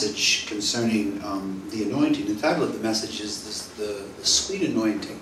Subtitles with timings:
[0.00, 2.26] concerning um, the anointing.
[2.26, 5.20] The title of the message is this, the, the Sweet Anointing.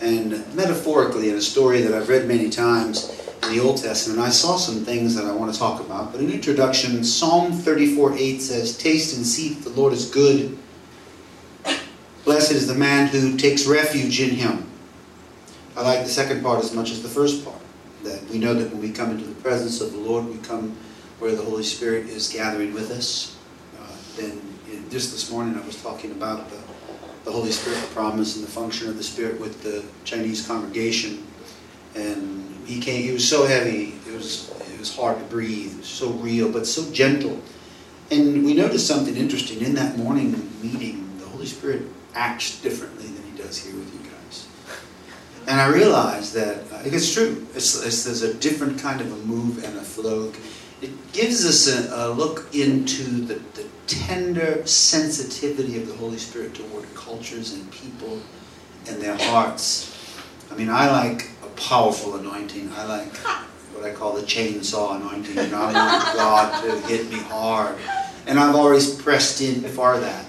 [0.00, 3.10] And metaphorically, in a story that I've read many times
[3.44, 6.12] in the Old Testament, I saw some things that I want to talk about.
[6.12, 10.58] But in introduction, Psalm 34 8 says, Taste and see that the Lord is good.
[12.24, 14.66] Blessed is the man who takes refuge in him.
[15.76, 17.56] I like the second part as much as the first part.
[18.04, 20.76] That we know that when we come into the presence of the Lord, we come
[21.18, 23.37] where the Holy Spirit is gathering with us.
[24.18, 24.42] Then,
[24.90, 26.58] just this morning, I was talking about the,
[27.24, 31.24] the Holy Spirit, the promise, and the function of the Spirit with the Chinese congregation.
[31.94, 33.02] And he came.
[33.02, 33.94] He was so heavy.
[34.08, 35.72] It was it was hard to breathe.
[35.72, 37.40] It was so real, but so gentle.
[38.10, 41.08] And we noticed something interesting in that morning meeting.
[41.18, 41.82] The Holy Spirit
[42.14, 44.48] acts differently than he does here with you guys.
[45.46, 47.46] And I realized that it's true.
[47.54, 50.32] It's, it's, there's a different kind of a move and a flow
[50.80, 56.54] it gives us a, a look into the, the, tender sensitivity of the Holy Spirit
[56.54, 58.20] toward cultures and people
[58.86, 60.20] and their hearts.
[60.50, 62.70] I mean, I like a powerful anointing.
[62.74, 63.16] I like
[63.72, 65.38] what I call the chainsaw anointing.
[65.38, 67.76] I want God to hit me hard.
[68.26, 70.26] And I've always pressed in for that.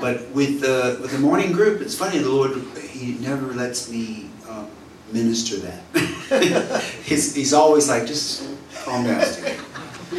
[0.00, 4.30] But with the, with the morning group, it's funny, the Lord, He never lets me
[4.48, 4.68] um,
[5.12, 6.82] minister that.
[7.04, 8.51] he's, he's always like, just
[8.92, 9.24] calm down,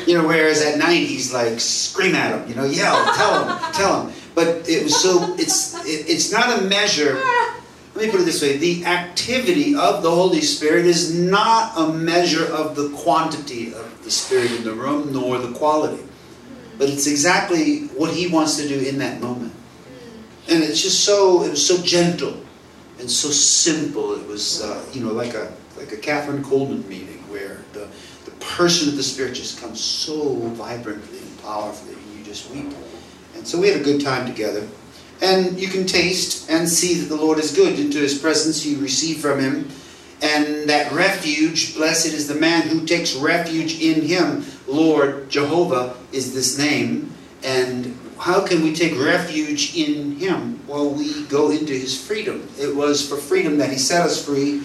[0.08, 3.74] You know, whereas at night he's like, scream at him, you know, yell, tell him,
[3.74, 4.16] tell him.
[4.34, 7.22] But it was so, it's, it, it's not a measure.
[7.96, 11.94] Let me put it this way the activity of the Holy Spirit is not a
[11.94, 16.04] measure of the quantity of the Spirit in the room nor the quality.
[16.80, 19.54] But it's exactly what He wants to do in that moment.
[20.50, 22.42] And it's just so, it was so gentle
[23.00, 24.16] and so simple.
[24.16, 27.12] It was, uh, you know, like a, like a Kathryn Kuhlman meeting
[28.55, 32.73] person of the Spirit just comes so vibrantly and powerfully, and you just weep.
[33.36, 34.67] And so we had a good time together.
[35.21, 37.80] And you can taste and see that the Lord is good.
[37.80, 39.70] Into his presence you receive from him.
[40.21, 44.45] And that refuge, blessed is the man who takes refuge in him.
[44.67, 47.14] Lord, Jehovah is this name.
[47.43, 50.59] And how can we take refuge in him?
[50.67, 52.48] Well, we go into his freedom.
[52.58, 54.64] It was for freedom that he set us free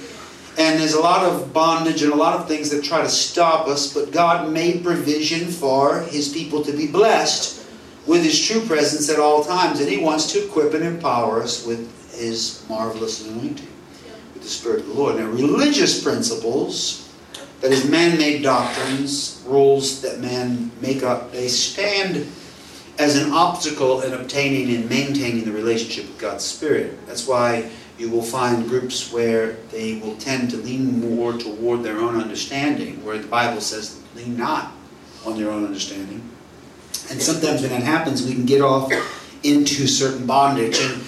[0.59, 3.69] and there's a lot of bondage and a lot of things that try to stop
[3.69, 7.65] us, but God made provision for His people to be blessed
[8.09, 9.79] with His true presence at all times.
[9.79, 13.69] And He wants to equip and empower us with His marvelous anointing,
[14.35, 15.17] with the Spirit of the Lord.
[15.17, 17.09] Now, religious principles,
[17.61, 22.27] that is, man made doctrines, rules that man make up, they stand
[22.99, 27.07] as an obstacle in obtaining and maintaining the relationship with God's Spirit.
[27.07, 31.99] That's why you will find groups where they will tend to lean more toward their
[31.99, 34.73] own understanding, where the Bible says, lean not
[35.27, 36.23] on their own understanding.
[37.11, 38.93] And sometimes when that happens, we can get off
[39.43, 40.79] into certain bondage.
[40.81, 41.03] And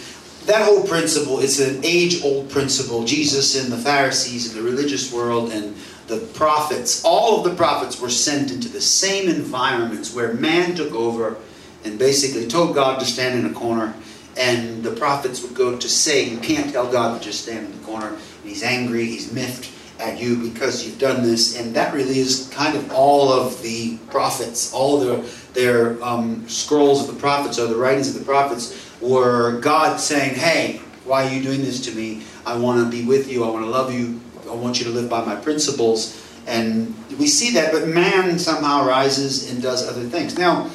[0.47, 3.05] that whole principle is an age old principle.
[3.05, 5.77] Jesus and the Pharisees and the religious world and
[6.09, 10.93] the prophets, all of the prophets were sent into the same environments where man took
[10.93, 11.37] over
[11.85, 13.95] and basically told God to stand in a corner
[14.37, 17.79] and the prophets would go to say, You can't tell God to just stand in
[17.79, 18.09] the corner.
[18.09, 19.71] And he's angry, he's miffed
[20.01, 21.59] at you because you've done this.
[21.59, 27.07] And that really is kind of all of the prophets, all the, their um, scrolls
[27.07, 31.31] of the prophets or the writings of the prophets were God saying, Hey, why are
[31.31, 32.23] you doing this to me?
[32.47, 33.45] I want to be with you.
[33.45, 34.21] I want to love you.
[34.49, 36.17] I want you to live by my principles.
[36.47, 40.39] And we see that, but man somehow rises and does other things.
[40.39, 40.71] Now,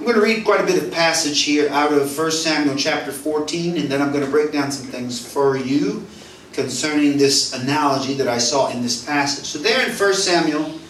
[0.00, 3.12] I'm going to read quite a bit of passage here out of 1 Samuel chapter
[3.12, 6.06] 14, and then I'm going to break down some things for you
[6.54, 9.44] concerning this analogy that I saw in this passage.
[9.44, 10.80] So, there in 1 Samuel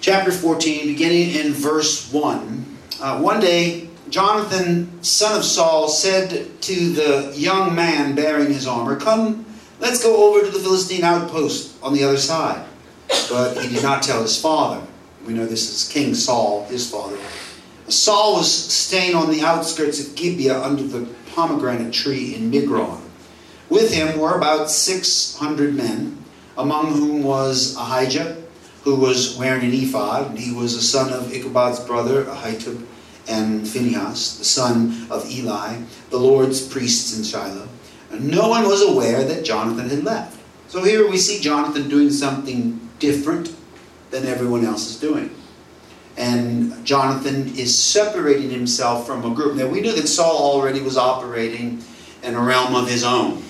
[0.00, 6.92] chapter 14, beginning in verse 1, uh, one day Jonathan, son of Saul, said to
[6.92, 9.46] the young man bearing his armor, Come,
[9.78, 12.66] let's go over to the Philistine outpost on the other side.
[13.30, 14.84] But he did not tell his father.
[15.24, 17.16] We know this is King Saul, his father.
[17.92, 23.00] Saul was staying on the outskirts of Gibeah under the pomegranate tree in Migron.
[23.68, 26.18] With him were about 600 men,
[26.56, 28.38] among whom was Ahijah,
[28.84, 32.84] who was wearing an ephod, and he was a son of Ichabod's brother, Ahitub,
[33.28, 37.68] and Phinehas, the son of Eli, the Lord's priests in Shiloh.
[38.10, 40.38] And no one was aware that Jonathan had left.
[40.68, 43.54] So here we see Jonathan doing something different
[44.10, 45.30] than everyone else is doing
[46.16, 49.56] and Jonathan is separating himself from a group.
[49.56, 51.82] Now, we knew that Saul already was operating
[52.22, 53.42] in a realm of his own.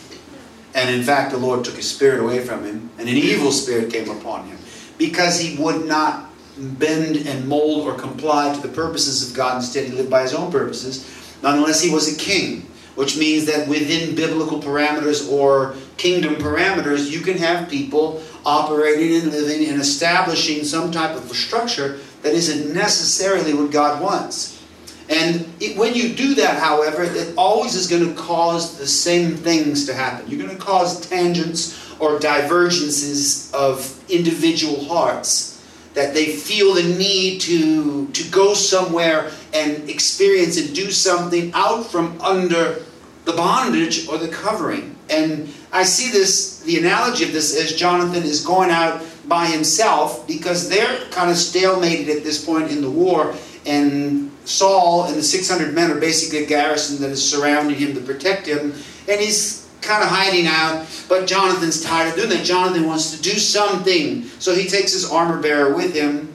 [0.75, 3.93] And in fact, the Lord took his spirit away from him, and an evil spirit
[3.93, 4.59] came upon him
[4.97, 9.57] because he would not bend and mold or comply to the purposes of God.
[9.57, 11.09] Instead, he lived by his own purposes.
[11.43, 12.61] not unless he was a king,
[12.95, 19.33] which means that within biblical parameters or kingdom parameters, you can have people operating and
[19.33, 24.63] living and establishing some type of a structure that isn't necessarily what God wants.
[25.09, 29.35] And it, when you do that, however, it always is going to cause the same
[29.37, 30.29] things to happen.
[30.29, 35.53] You're going to cause tangents or divergences of individual hearts
[35.95, 41.85] that they feel the need to, to go somewhere and experience and do something out
[41.85, 42.83] from under
[43.25, 44.97] the bondage or the covering.
[45.11, 50.27] And I see this, the analogy of this as Jonathan is going out by himself
[50.27, 53.35] because they're kind of stalemated at this point in the war.
[53.65, 58.01] And Saul and the 600 men are basically a garrison that is surrounding him to
[58.01, 58.75] protect him.
[59.09, 62.45] And he's kind of hiding out, but Jonathan's tired of doing that.
[62.45, 64.25] Jonathan wants to do something.
[64.39, 66.33] So he takes his armor bearer with him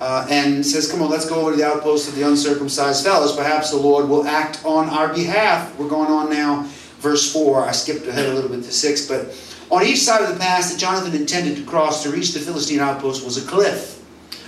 [0.00, 3.34] uh, and says, Come on, let's go over to the outpost of the uncircumcised fellows.
[3.34, 5.76] Perhaps the Lord will act on our behalf.
[5.78, 6.64] We're going on now,
[6.98, 7.64] verse 4.
[7.64, 9.34] I skipped ahead a little bit to 6, but
[9.70, 12.80] on each side of the pass that Jonathan intended to cross to reach the Philistine
[12.80, 13.98] outpost was a cliff.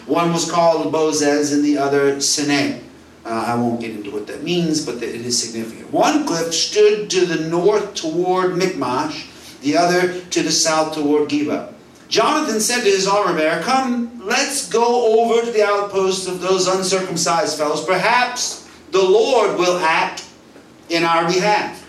[0.06, 2.82] One was called Bozez and the other Seneh.
[3.24, 5.92] Uh, I won't get into what that means, but it is significant.
[5.92, 9.28] One cliff stood to the north toward Michmash,
[9.60, 11.72] the other to the south toward Geba.
[12.08, 16.66] Jonathan said to his armor bearer, Come, let's go over to the outposts of those
[16.66, 17.84] uncircumcised fellows.
[17.84, 20.26] Perhaps the Lord will act
[20.88, 21.81] in our behalf.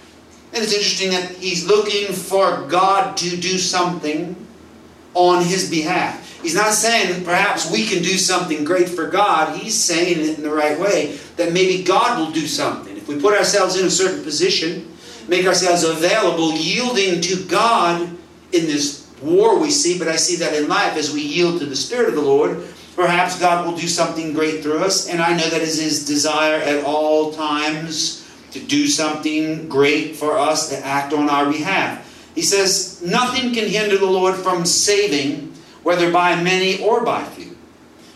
[0.54, 4.36] And it's interesting that he's looking for God to do something
[5.16, 6.42] on his behalf.
[6.44, 9.58] He's not saying that perhaps we can do something great for God.
[9.58, 12.96] He's saying it in the right way that maybe God will do something.
[12.96, 14.94] If we put ourselves in a certain position,
[15.28, 18.02] make ourselves available, yielding to God
[18.52, 21.66] in this war we see, but I see that in life as we yield to
[21.66, 22.64] the Spirit of the Lord,
[22.96, 25.10] perhaps God will do something great through us.
[25.10, 28.23] And I know that is His desire at all times
[28.54, 32.32] to do something great for us, to act on our behalf.
[32.36, 35.54] He says, Nothing can hinder the Lord from saving,
[35.84, 37.58] whether by many or by few.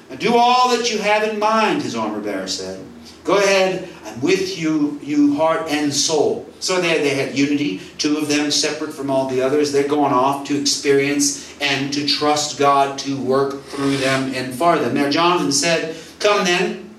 [0.09, 2.83] And do all that you have in mind, his armor bearer said.
[3.23, 6.47] Go ahead, I'm with you, you heart and soul.
[6.59, 9.71] So they, they had unity, two of them separate from all the others.
[9.71, 14.77] They're going off to experience and to trust God to work through them and for
[14.77, 14.93] them.
[14.93, 16.95] Now, Jonathan said, Come then,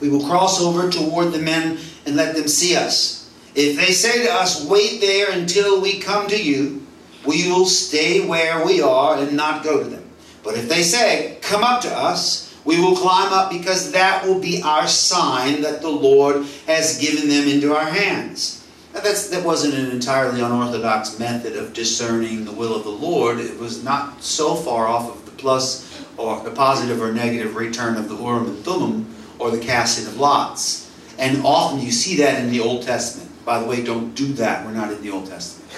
[0.00, 1.78] we will cross over toward the men
[2.08, 3.30] and let them see us.
[3.54, 6.86] If they say to us, Wait there until we come to you,
[7.26, 10.04] we will stay where we are and not go to them.
[10.42, 14.40] But if they say, Come up to us, we will climb up because that will
[14.40, 18.66] be our sign that the Lord has given them into our hands.
[18.94, 23.38] Now that's, that wasn't an entirely unorthodox method of discerning the will of the Lord.
[23.38, 27.96] It was not so far off of the plus or the positive or negative return
[27.96, 30.87] of the Urim and Thummim or the casting of lots.
[31.18, 33.30] And often you see that in the Old Testament.
[33.44, 34.64] By the way, don't do that.
[34.64, 35.70] We're not in the Old Testament.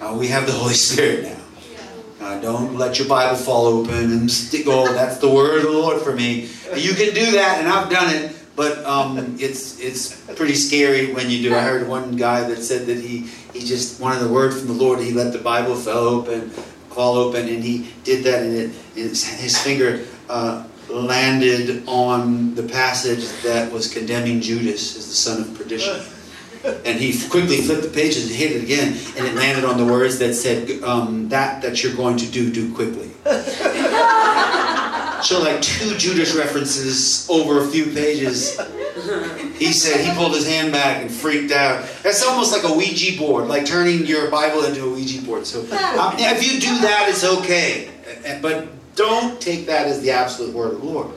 [0.00, 1.44] Uh, we have the Holy Spirit now.
[2.20, 5.70] Uh, don't let your Bible fall open and stick, oh, that's the word of the
[5.70, 6.48] Lord for me.
[6.74, 11.28] You can do that, and I've done it, but um, it's it's pretty scary when
[11.28, 11.54] you do.
[11.54, 14.72] I heard one guy that said that he, he just wanted the word from the
[14.72, 15.00] Lord.
[15.00, 16.48] He let the Bible fall open,
[16.90, 22.62] fall open, and he did that, and it, his, his finger uh, landed on the
[22.62, 26.00] passage that was condemning Judas as the son of perdition.
[26.84, 29.84] And he quickly flipped the pages and hit it again, and it landed on the
[29.84, 33.10] words that said, um, "That that you're going to do, do quickly."
[35.22, 38.58] so, like two Judas references over a few pages.
[39.58, 41.86] He said he pulled his hand back and freaked out.
[42.02, 45.46] That's almost like a Ouija board, like turning your Bible into a Ouija board.
[45.46, 45.60] So,
[45.98, 47.90] um, if you do that, it's okay,
[48.40, 51.10] but don't take that as the absolute word of the Lord.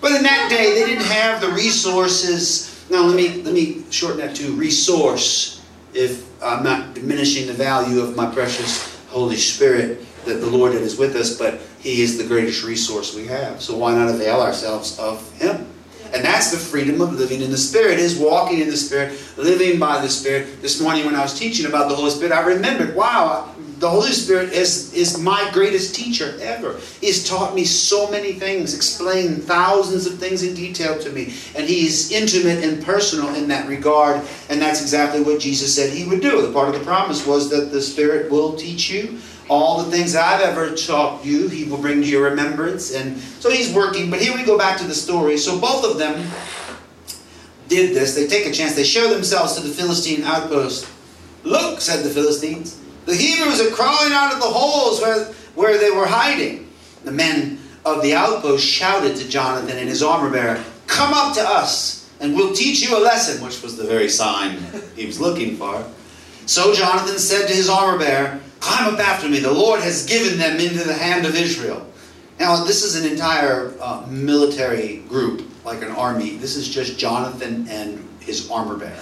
[0.00, 4.18] But in that day, they didn't have the resources now let me let me shorten
[4.18, 5.62] that to resource.
[5.94, 10.82] If I'm not diminishing the value of my precious Holy Spirit, that the Lord that
[10.82, 13.62] is with us, but He is the greatest resource we have.
[13.62, 15.68] So why not avail ourselves of Him?
[16.12, 19.80] And that's the freedom of living in the Spirit, is walking in the Spirit, living
[19.80, 20.60] by the Spirit.
[20.60, 24.12] This morning when I was teaching about the Holy Spirit, I remembered, wow, the Holy
[24.12, 26.78] Spirit is, is my greatest teacher ever.
[27.00, 31.34] He's taught me so many things, explained thousands of things in detail to me.
[31.56, 34.22] And he's intimate and personal in that regard.
[34.48, 36.42] And that's exactly what Jesus said he would do.
[36.42, 40.16] The part of the promise was that the Spirit will teach you all the things
[40.16, 42.94] I've ever taught you, he will bring to your remembrance.
[42.94, 44.10] And so he's working.
[44.10, 45.36] But here we go back to the story.
[45.36, 46.26] So both of them
[47.68, 48.14] did this.
[48.14, 48.74] They take a chance.
[48.74, 50.88] They show themselves to the Philistine outpost.
[51.42, 52.80] Look, said the Philistines.
[53.06, 56.70] The Hebrews are crawling out of the holes where, where they were hiding.
[57.04, 61.42] The men of the outpost shouted to Jonathan and his armor bearer, Come up to
[61.42, 64.58] us, and we'll teach you a lesson, which was the very sign
[64.96, 65.84] he was looking for.
[66.46, 69.40] So Jonathan said to his armor bearer, Climb up after me.
[69.40, 71.86] The Lord has given them into the hand of Israel.
[72.38, 76.36] Now, this is an entire uh, military group, like an army.
[76.36, 78.98] This is just Jonathan and his armor bearer.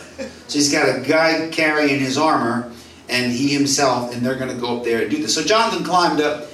[0.48, 2.72] So he's got a guy carrying his armor,
[3.12, 5.34] and he himself, and they're going to go up there and do this.
[5.34, 6.48] So Jonathan climbed up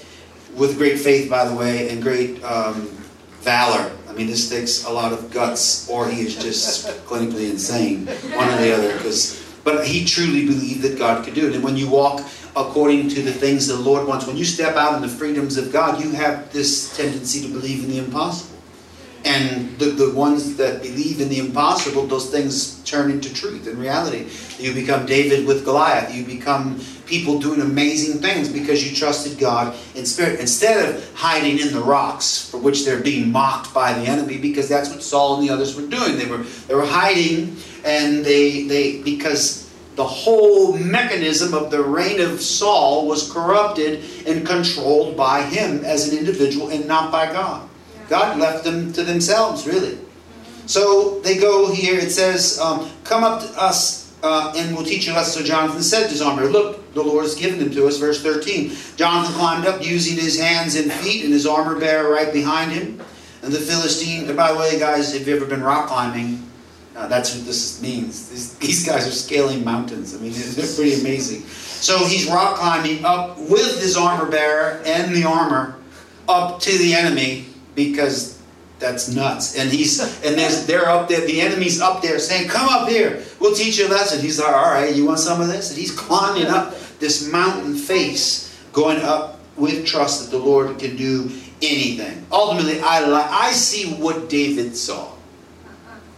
[0.56, 2.86] with great faith, by the way, and great um,
[3.40, 3.92] valor.
[4.08, 8.48] I mean, this takes a lot of guts, or he is just clinically insane, one
[8.48, 8.92] or the other.
[8.94, 11.54] Because, but he truly believed that God could do it.
[11.54, 14.96] And when you walk according to the things the Lord wants, when you step out
[14.96, 18.57] in the freedoms of God, you have this tendency to believe in the impossible.
[19.24, 23.78] And the, the ones that believe in the impossible, those things turn into truth and
[23.78, 24.28] reality.
[24.58, 26.14] You become David with Goliath.
[26.14, 30.38] You become people doing amazing things because you trusted God in spirit.
[30.40, 34.68] Instead of hiding in the rocks for which they're being mocked by the enemy, because
[34.68, 36.16] that's what Saul and the others were doing.
[36.16, 42.20] They were they were hiding and they they because the whole mechanism of the reign
[42.20, 47.67] of Saul was corrupted and controlled by him as an individual and not by God.
[48.08, 49.98] God left them to themselves, really.
[50.66, 55.06] So they go here, it says, um, Come up to us uh, and we'll teach
[55.06, 55.46] you lessons.
[55.46, 57.98] So Jonathan said to armor, Look, the Lord has given them to us.
[57.98, 58.72] Verse 13.
[58.96, 63.00] Jonathan climbed up using his hands and feet and his armor bearer right behind him.
[63.42, 66.42] And the Philistine, and by the way, guys, if you've ever been rock climbing,
[66.96, 68.28] uh, that's what this means.
[68.28, 70.14] These, these guys are scaling mountains.
[70.14, 71.42] I mean, they're pretty amazing.
[71.42, 75.76] So he's rock climbing up with his armor bearer and the armor
[76.28, 77.47] up to the enemy
[77.78, 78.40] because
[78.78, 79.56] that's nuts.
[79.56, 83.54] And he's and they're up there, the enemy's up there saying, Come up here, we'll
[83.54, 84.20] teach you a lesson.
[84.20, 85.70] He's like, All right, you want some of this?
[85.70, 90.96] And he's climbing up this mountain face, going up with trust that the Lord can
[90.96, 91.30] do
[91.62, 92.26] anything.
[92.30, 95.12] Ultimately, I I see what David saw.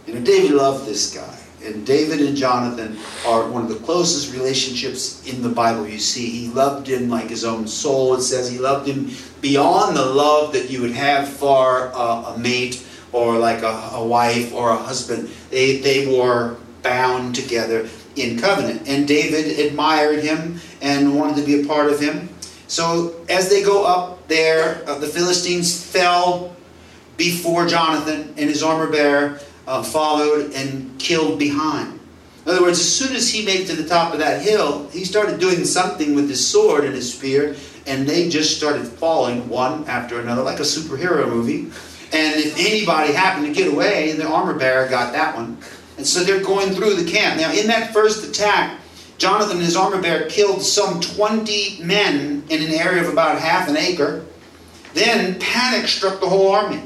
[0.07, 1.40] You know, David loved this guy.
[1.63, 6.29] And David and Jonathan are one of the closest relationships in the Bible you see.
[6.29, 8.15] He loved him like his own soul.
[8.15, 12.85] It says he loved him beyond the love that you would have for a, mate
[13.11, 15.29] or like a, a, wife or a husband.
[15.49, 18.87] They, they were bound together in covenant.
[18.87, 22.29] And David admired him and wanted to be a part of him.
[22.67, 26.55] So as they go up there, uh, the Philistines fell
[27.17, 29.39] before Jonathan and his armor bearer
[29.71, 31.97] uh, followed and killed behind.
[32.45, 35.05] In other words, as soon as he made to the top of that hill, he
[35.05, 37.55] started doing something with his sword and his spear,
[37.87, 41.71] and they just started falling one after another, like a superhero movie.
[42.11, 45.57] And if anybody happened to get away, the armor bearer got that one.
[45.95, 47.39] And so they're going through the camp.
[47.39, 48.77] Now, in that first attack,
[49.17, 53.69] Jonathan and his armor bearer killed some 20 men in an area of about half
[53.69, 54.25] an acre.
[54.93, 56.81] Then panic struck the whole army.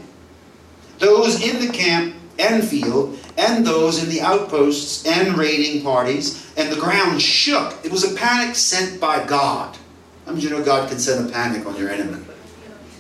[1.00, 6.72] Those in the camp and field, and those in the outposts and raiding parties, and
[6.72, 7.78] the ground shook.
[7.84, 9.78] It was a panic sent by God.
[10.26, 12.24] How many you know God can send a panic on your enemy?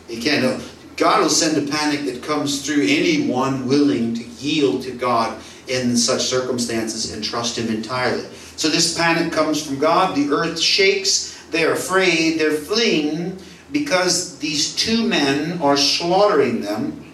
[0.08, 0.62] He can't.
[0.98, 5.38] God will send a panic that comes through anyone willing to yield to God
[5.68, 8.26] in such circumstances and trust Him entirely.
[8.56, 10.16] So this panic comes from God.
[10.16, 11.44] The earth shakes.
[11.52, 12.40] They're afraid.
[12.40, 13.38] They're fleeing
[13.72, 17.14] because these two men are slaughtering them.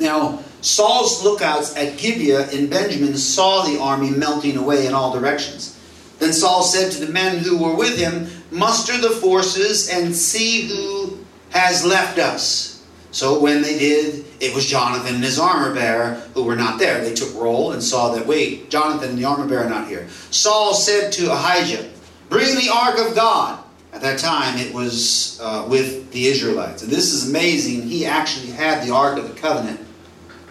[0.00, 5.78] Now, Saul's lookouts at Gibeah in Benjamin saw the army melting away in all directions.
[6.20, 10.62] Then Saul said to the men who were with him, Muster the forces and see
[10.62, 11.18] who
[11.50, 12.82] has left us.
[13.10, 17.04] So when they did, it was Jonathan and his armor bearer who were not there.
[17.04, 20.08] They took roll and saw that, wait, Jonathan and the armor bearer are not here.
[20.30, 21.90] Saul said to Ahijah,
[22.30, 23.62] Bring the ark of God.
[23.92, 26.82] At that time, it was uh, with the Israelites.
[26.82, 27.82] And this is amazing.
[27.82, 29.83] He actually had the ark of the covenant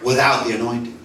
[0.04, 0.98] without the anointing.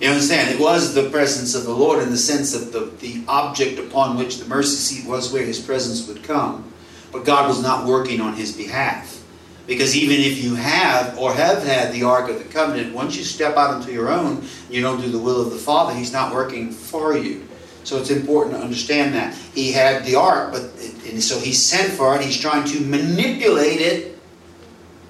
[0.00, 0.54] You understand?
[0.54, 4.18] It was the presence of the Lord in the sense of the, the object upon
[4.18, 6.70] which the mercy seat was where his presence would come.
[7.12, 9.22] But God was not working on his behalf.
[9.66, 13.24] Because even if you have or have had the Ark of the Covenant, once you
[13.24, 16.32] step out into your own, you don't do the will of the Father, He's not
[16.32, 17.46] working for you.
[17.82, 19.34] So it's important to understand that.
[19.54, 20.62] He had the Ark, but
[21.08, 22.22] and so He sent for it.
[22.22, 24.18] He's trying to manipulate it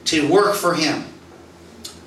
[0.07, 1.05] to work for Him.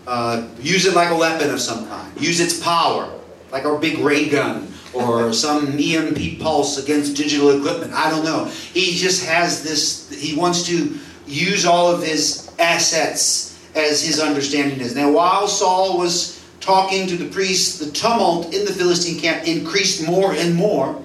[0.10, 2.20] Uh, use it like a weapon of some kind.
[2.20, 3.14] Use its power,
[3.52, 7.94] like our big ray gun or some EMP pulse against digital equipment.
[7.94, 8.46] I don't know.
[8.46, 10.98] He just has this, he wants to
[11.28, 14.96] use all of his assets as his understanding is.
[14.96, 20.08] Now, while Saul was talking to the priests, the tumult in the Philistine camp increased
[20.08, 21.00] more and more.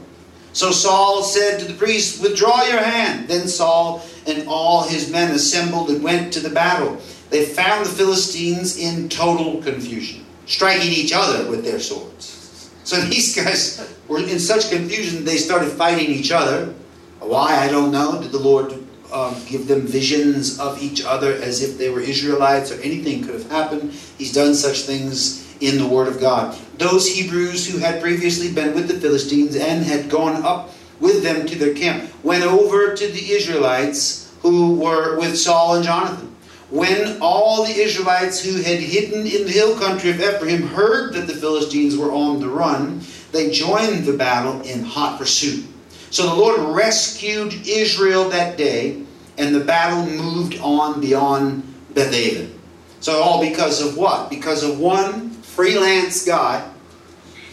[0.54, 3.28] So Saul said to the priests, Withdraw your hand.
[3.28, 7.02] Then Saul and all his men assembled and went to the battle.
[7.30, 12.70] They found the Philistines in total confusion, striking each other with their swords.
[12.84, 16.74] So these guys were in such confusion, they started fighting each other.
[17.20, 18.20] Why, I don't know.
[18.20, 18.74] Did the Lord
[19.10, 23.34] uh, give them visions of each other as if they were Israelites or anything could
[23.34, 23.92] have happened?
[24.18, 26.58] He's done such things in the Word of God.
[26.78, 31.46] Those Hebrews who had previously been with the Philistines and had gone up with them
[31.46, 36.33] to their camp went over to the Israelites who were with Saul and Jonathan.
[36.74, 41.28] When all the Israelites who had hidden in the hill country of Ephraim heard that
[41.28, 43.00] the Philistines were on the run,
[43.30, 45.64] they joined the battle in hot pursuit.
[46.10, 49.04] So the Lord rescued Israel that day,
[49.38, 51.62] and the battle moved on beyond
[51.92, 52.50] Bethaven.
[52.98, 54.28] So all because of what?
[54.28, 56.68] Because of one freelance guy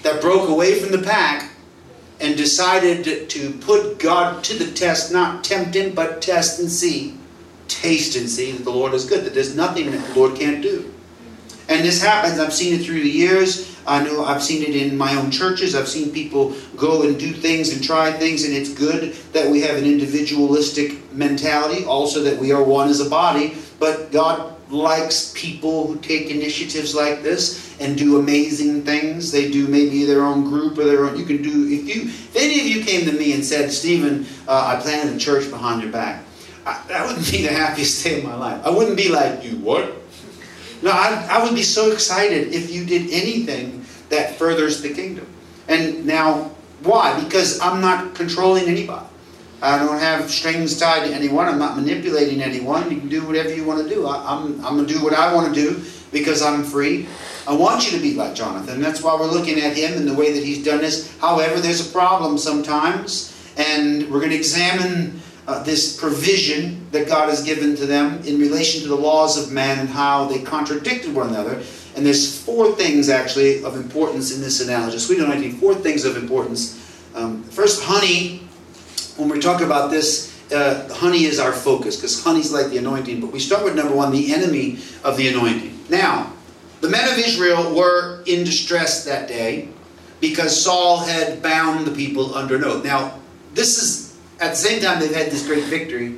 [0.01, 1.51] that broke away from the pack
[2.19, 7.19] and decided to put God to the test, not tempt him, but test and see,
[7.73, 10.61] taste and see that the Lord is good, that there's nothing that the Lord can't
[10.61, 10.93] do.
[11.69, 13.79] And this happens, I've seen it through the years.
[13.87, 15.73] I know I've seen it in my own churches.
[15.73, 19.61] I've seen people go and do things and try things, and it's good that we
[19.61, 23.55] have an individualistic mentality, also that we are one as a body.
[23.79, 29.31] But God likes people who take initiatives like this and do amazing things.
[29.31, 31.17] They do maybe their own group or their own.
[31.17, 34.25] You can do if you if any of you came to me and said, Stephen,
[34.47, 36.23] uh, I planted a church behind your back.
[36.65, 38.65] I, that wouldn't be the happiest day of my life.
[38.65, 39.57] I wouldn't be like you.
[39.57, 39.93] What?
[40.81, 45.27] No, I, I would be so excited if you did anything that furthers the kingdom.
[45.67, 46.51] And now,
[46.83, 47.23] why?
[47.23, 49.05] Because I'm not controlling anybody.
[49.61, 51.47] I don't have strings tied to anyone.
[51.47, 52.89] I'm not manipulating anyone.
[52.89, 54.07] You can do whatever you want to do.
[54.07, 57.07] I, I'm, I'm going to do what I want to do because I'm free.
[57.47, 58.81] I want you to be like Jonathan.
[58.81, 61.15] That's why we're looking at him and the way that he's done this.
[61.19, 67.29] However, there's a problem sometimes, and we're going to examine uh, this provision that God
[67.29, 71.13] has given to them in relation to the laws of man and how they contradicted
[71.13, 71.61] one another.
[71.95, 74.97] And there's four things actually of importance in this analogy.
[74.97, 76.77] Sweet anointing, four things of importance.
[77.13, 78.41] Um, first, honey
[79.17, 83.21] when we talk about this, uh, honey is our focus because honey's like the anointing.
[83.21, 85.77] But we start with number one, the enemy of the anointing.
[85.89, 86.33] Now,
[86.81, 89.69] the men of Israel were in distress that day
[90.19, 92.83] because Saul had bound the people under an oath.
[92.83, 93.19] Now,
[93.53, 94.00] this is
[94.41, 96.17] at the same time they've had this great victory,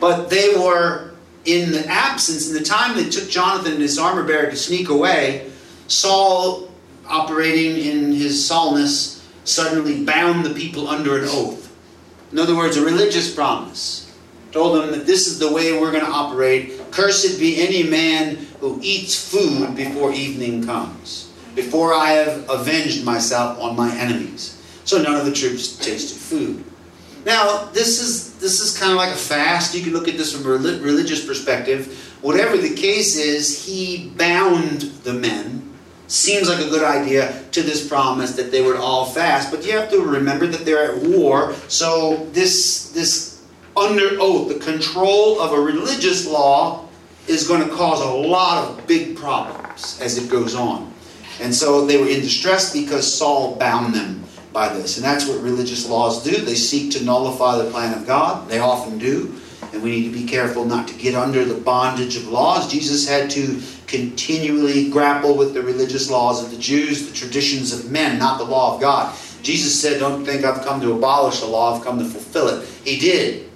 [0.00, 1.12] but they were
[1.44, 4.88] in the absence, in the time they took Jonathan and his armor bearer to sneak
[4.88, 5.50] away,
[5.86, 6.70] Saul,
[7.06, 11.74] operating in his Saulness, suddenly bound the people under an oath.
[12.32, 14.06] In other words, a religious promise.
[14.52, 16.80] Told them that this is the way we're going to operate.
[16.90, 23.60] Cursed be any man who eats food before evening comes, before I have avenged myself
[23.60, 24.60] on my enemies.
[24.84, 26.64] So none of the troops tasted food.
[27.24, 29.74] Now, this is this is kind of like a fast.
[29.74, 32.16] You can look at this from a religious perspective.
[32.22, 35.70] Whatever the case is, he bound the men
[36.06, 39.50] seems like a good idea to this promise that they would all fast.
[39.50, 41.54] But you have to remember that they're at war.
[41.68, 43.42] So this this
[43.76, 46.88] under oath, the control of a religious law
[47.28, 50.92] is going to cause a lot of big problems as it goes on.
[51.40, 54.96] And so they were in distress because Saul bound them by this.
[54.96, 56.36] And that's what religious laws do.
[56.36, 58.48] They seek to nullify the plan of God.
[58.48, 59.34] They often do.
[59.72, 62.70] And we need to be careful not to get under the bondage of laws.
[62.70, 67.90] Jesus had to continually grapple with the religious laws of the Jews, the traditions of
[67.90, 69.16] men, not the law of God.
[69.42, 72.66] Jesus said, Don't think I've come to abolish the law, I've come to fulfill it.
[72.84, 73.50] He did.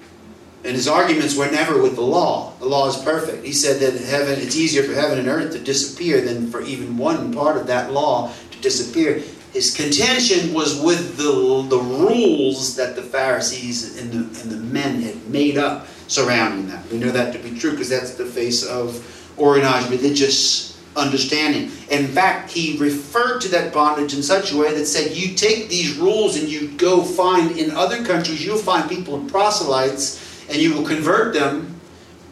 [0.64, 2.54] And his arguments were never with the law.
[2.58, 3.44] The law is perfect.
[3.44, 6.96] He said that heaven it's easier for heaven and earth to disappear than for even
[6.96, 9.22] one part of that law to disappear.
[9.54, 15.00] His contention was with the, the rules that the Pharisees and the, and the men
[15.00, 16.84] had made up surrounding that.
[16.90, 21.70] We know that to be true because that's the face of organized religious understanding.
[21.88, 25.68] In fact, he referred to that bondage in such a way that said, you take
[25.68, 30.58] these rules and you go find in other countries, you'll find people in proselytes and
[30.58, 31.80] you will convert them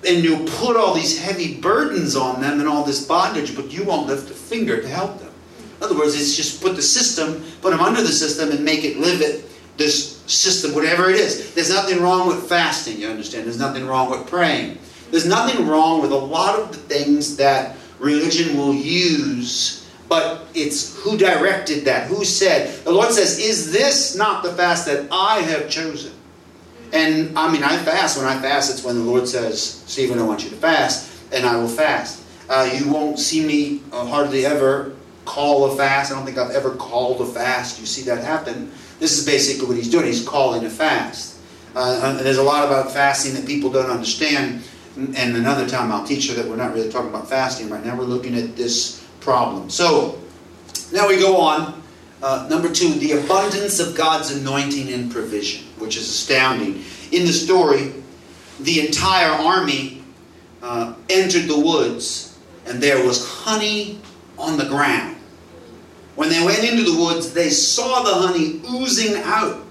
[0.05, 3.85] and you'll put all these heavy burdens on them and all this bondage, but you
[3.85, 5.32] won't lift a finger to help them.
[5.83, 8.85] In other words, it's just put the system, put them under the system and make
[8.85, 9.45] it live it,
[9.79, 11.53] this system, whatever it is.
[11.55, 13.47] There's nothing wrong with fasting, you understand?
[13.47, 14.79] There's nothing wrong with praying.
[15.11, 20.97] There's nothing wrong with a lot of the things that religion will use, but it's
[21.03, 22.85] who directed that, who said.
[22.85, 26.13] The Lord says, Is this not the fast that I have chosen?
[26.93, 28.19] And I mean, I fast.
[28.19, 31.45] When I fast, it's when the Lord says, Stephen, I want you to fast, and
[31.45, 32.23] I will fast.
[32.49, 36.13] Uh, you won't see me uh, hardly ever call a fast.
[36.13, 37.81] I don't think I've ever called a fast.
[37.81, 38.71] You see that happen.
[38.99, 40.07] This is basically what he's doing.
[40.07, 41.39] He's calling a fast.
[41.75, 44.63] Uh, and there's a lot about fasting that people don't understand.
[44.97, 47.97] and another time I'll teach you that we're not really talking about fasting right now.
[47.97, 49.71] We're looking at this problem.
[49.71, 50.21] So
[50.93, 51.83] now we go on.
[52.23, 56.85] Uh, number two, the abundance of God's anointing and provision, which is astounding.
[57.11, 57.95] In the story,
[58.61, 60.05] the entire army
[60.63, 63.99] uh, entered the woods, and there was honey
[64.43, 65.17] on the ground.
[66.15, 69.65] When they went into the woods, they saw the honey oozing out.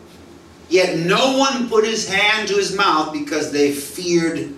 [0.70, 4.54] Yet no one put his hand to his mouth because they feared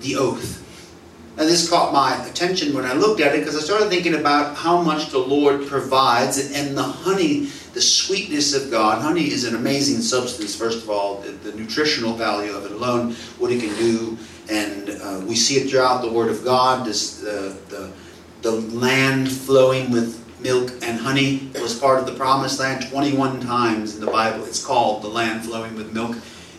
[0.00, 0.62] the oath.
[1.36, 4.56] Now, this caught my attention when I looked at it because I started thinking about
[4.56, 9.02] how much the Lord provides and the honey, the sweetness of God.
[9.02, 13.12] Honey is an amazing substance, first of all, the, the nutritional value of it alone,
[13.38, 14.16] what it can do.
[14.48, 17.90] And uh, we see it throughout the Word of God, this, uh, the,
[18.46, 23.96] the land flowing with milk and honey was part of the promised land 21 times
[23.96, 24.44] in the Bible.
[24.44, 26.16] It's called the land flowing with milk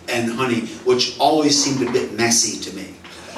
[0.09, 2.93] and honey, which always seemed a bit messy to me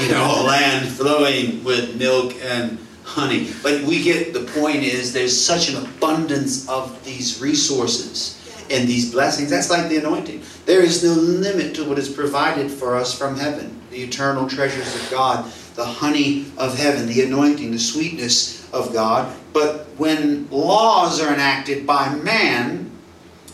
[0.00, 3.50] you know, land flowing with milk and honey.
[3.60, 9.10] But we get the point is there's such an abundance of these resources and these
[9.10, 9.50] blessings.
[9.50, 10.42] That's like the anointing.
[10.64, 13.80] There is no limit to what is provided for us from heaven.
[13.90, 19.34] The eternal treasures of God, the honey of heaven, the anointing, the sweetness of God.
[19.52, 22.90] But when laws are enacted by man,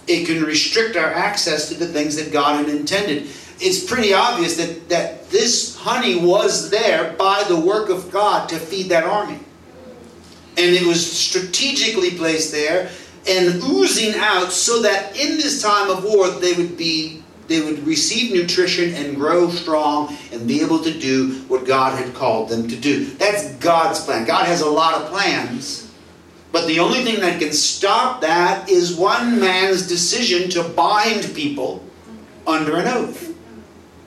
[0.06, 3.28] it can restrict our access to the things that God had intended
[3.62, 8.58] it's pretty obvious that, that this honey was there by the work of God to
[8.58, 9.38] feed that army.
[10.58, 12.90] And it was strategically placed there
[13.28, 17.86] and oozing out so that in this time of war they would be they would
[17.86, 22.68] receive nutrition and grow strong and be able to do what God had called them
[22.68, 23.04] to do.
[23.04, 24.26] That's God's plan.
[24.26, 25.92] God has a lot of plans.
[26.52, 31.82] But the only thing that can stop that is one man's decision to bind people
[32.46, 33.34] under an oath.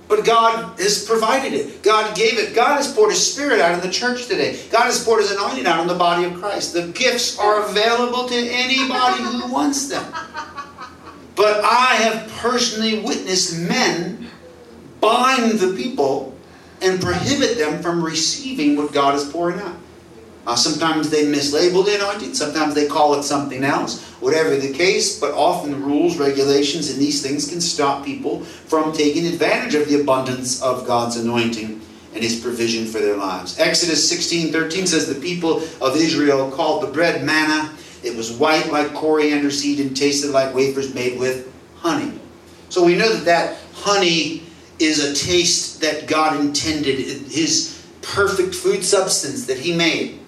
[0.08, 1.82] But God has provided it.
[1.82, 2.54] God gave it.
[2.54, 4.60] God has poured His Spirit out in the church today.
[4.71, 6.74] God has poured His anointing out on the body of Christ.
[6.74, 10.06] The gifts are available to anybody who wants them.
[11.36, 14.30] But I have personally witnessed men
[15.02, 16.36] bind the people
[16.82, 19.78] and prohibit them from receiving what God is pouring out.
[20.48, 25.19] Uh, sometimes they mislabel the anointing, sometimes they call it something else, whatever the case,
[25.19, 29.88] but often the rules, regulations, and these things can stop people from taking advantage of
[29.89, 31.82] the abundance of God's anointing
[32.13, 33.60] and his provision for their lives.
[33.60, 37.75] Exodus 16 13 says, The people of Israel called the bread manna.
[38.06, 42.20] It was white like coriander seed and tasted like wafers made with honey.
[42.70, 44.44] So we know that that honey
[44.80, 50.20] is a taste that God intended, his perfect food substance that he made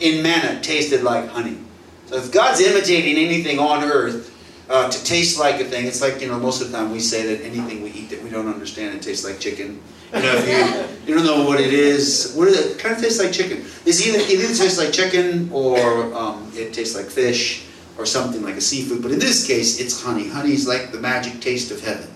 [0.00, 1.58] in manna tasted like honey.
[2.06, 4.34] So if God's imitating anything on earth
[4.70, 7.00] uh, to taste like a thing, it's like, you know, most of the time we
[7.00, 9.82] say that anything we eat that we don't understand, it tastes like chicken.
[10.14, 12.72] You know, if you, you don't know what it is, what is it?
[12.72, 13.58] it kind of tastes like chicken.
[13.84, 17.66] It's either, it either tastes like chicken or um, it tastes like fish
[17.98, 19.02] or something like a seafood.
[19.02, 20.28] But in this case, it's honey.
[20.28, 22.08] Honey is like the magic taste of heaven.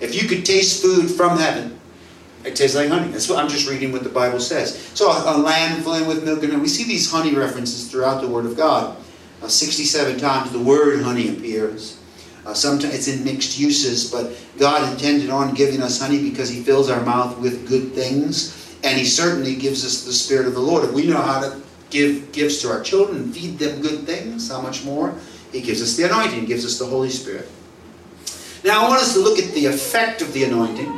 [0.00, 1.80] If you could taste food from heaven,
[2.44, 3.10] it tastes like honey.
[3.10, 4.76] That's what I'm just reading what the Bible says.
[4.94, 6.62] So a, land flowing with milk and honey.
[6.62, 8.96] We see these honey references throughout the Word of God.
[9.42, 11.97] Uh, 67 times the word honey appears.
[12.48, 16.62] Uh, sometimes it's in mixed uses, but God intended on giving us honey because He
[16.62, 20.60] fills our mouth with good things, and He certainly gives us the Spirit of the
[20.60, 20.84] Lord.
[20.84, 24.62] If we know how to give gifts to our children feed them good things, how
[24.62, 25.14] much more?
[25.52, 27.50] He gives us the anointing, gives us the Holy Spirit.
[28.64, 30.90] Now I want us to look at the effect of the anointing.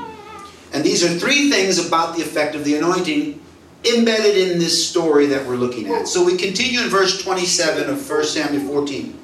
[0.72, 3.40] And these are three things about the effect of the anointing
[3.92, 6.06] embedded in this story that we're looking at.
[6.06, 9.18] So we continue in verse 27 of 1 Samuel 14.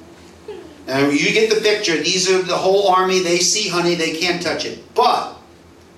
[0.87, 1.97] Now you get the picture.
[1.97, 3.19] These are the whole army.
[3.19, 3.95] They see honey.
[3.95, 4.93] They can't touch it.
[4.95, 5.35] But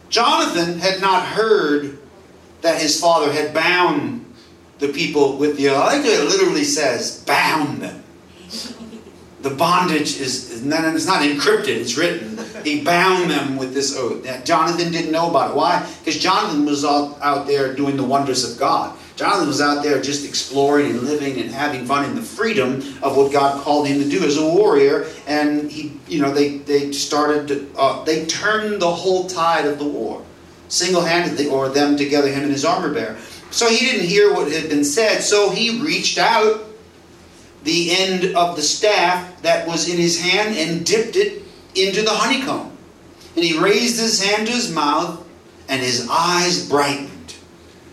[0.09, 1.99] Jonathan had not heard
[2.61, 4.25] that his father had bound
[4.79, 8.03] the people with the, I like it literally says, bound them
[9.41, 12.37] the bondage is, not, it's not encrypted, it's written.
[12.63, 14.25] He bound them with this oath.
[14.43, 15.55] Jonathan didn't know about it.
[15.55, 15.89] Why?
[15.99, 18.97] Because Jonathan was out there doing the wonders of God.
[19.19, 23.17] Jonathan was out there just exploring and living and having fun in the freedom of
[23.17, 25.07] what God called him to do as a warrior.
[25.27, 29.77] And he, you know, they they started, to, uh, they turned the whole tide of
[29.77, 30.23] the war,
[30.69, 33.17] single-handedly, or them together, him and his armor bearer.
[33.51, 35.19] So he didn't hear what had been said.
[35.19, 36.63] So he reached out
[37.65, 41.43] the end of the staff that was in his hand and dipped it
[41.75, 42.71] into the honeycomb.
[43.35, 45.27] And he raised his hand to his mouth,
[45.67, 47.09] and his eyes brightened.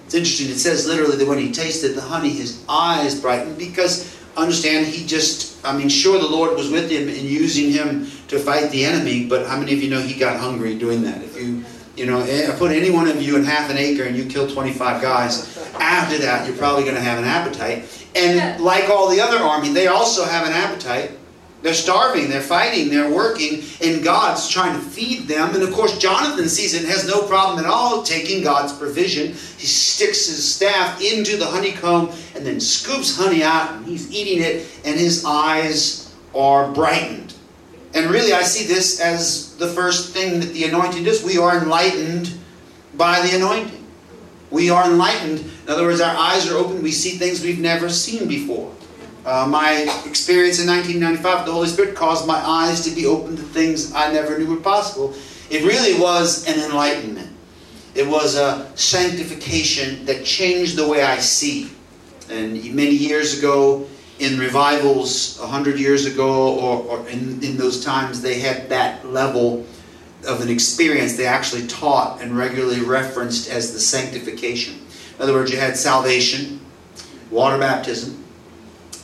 [0.06, 4.16] It's interesting, it says literally that when he tasted the honey, his eyes brightened because,
[4.36, 8.38] understand, he just, I mean, sure, the Lord was with him in using him to
[8.38, 11.22] fight the enemy, but how many of you know he got hungry doing that?
[11.22, 11.64] If you
[11.96, 14.46] You know, eh, put any one of you in half an acre and you kill
[14.46, 15.56] 25 guys.
[15.80, 17.88] After that, you're probably going to have an appetite.
[18.14, 21.12] And like all the other army, they also have an appetite.
[21.66, 25.52] They're starving, they're fighting, they're working, and God's trying to feed them.
[25.52, 29.32] And of course, Jonathan sees it and has no problem at all taking God's provision.
[29.32, 34.44] He sticks his staff into the honeycomb and then scoops honey out, and he's eating
[34.44, 37.34] it, and his eyes are brightened.
[37.94, 41.24] And really, I see this as the first thing that the anointing does.
[41.24, 42.32] We are enlightened
[42.94, 43.84] by the anointing.
[44.52, 45.40] We are enlightened.
[45.40, 46.80] In other words, our eyes are open.
[46.80, 48.72] We see things we've never seen before.
[49.26, 49.72] Uh, my
[50.06, 54.12] experience in 1995 the Holy Spirit caused my eyes to be open to things I
[54.12, 55.14] never knew were possible.
[55.50, 57.36] It really was an enlightenment.
[57.96, 61.72] It was a sanctification that changed the way I see.
[62.30, 63.88] And many years ago,
[64.20, 69.04] in revivals, a hundred years ago, or, or in, in those times, they had that
[69.08, 69.66] level
[70.28, 74.74] of an experience they actually taught and regularly referenced as the sanctification.
[75.16, 76.60] In other words, you had salvation,
[77.30, 78.24] water baptism,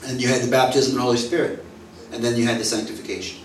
[0.05, 1.65] and you had the baptism of the Holy Spirit,
[2.13, 3.41] and then you had the sanctification.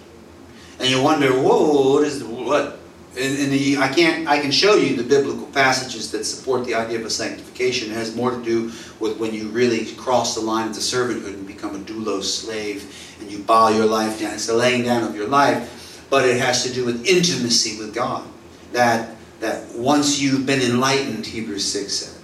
[0.79, 2.79] And you wonder, whoa, what is the, what?
[3.17, 4.27] And, and the, I can't.
[4.27, 7.89] I can show you the biblical passages that support the idea of a sanctification.
[7.89, 11.47] It has more to do with when you really cross the line into servanthood and
[11.47, 14.35] become a doulos slave, and you bow your life down.
[14.35, 17.95] It's the laying down of your life, but it has to do with intimacy with
[17.95, 18.27] God.
[18.73, 22.16] That that once you've been enlightened, Hebrews six says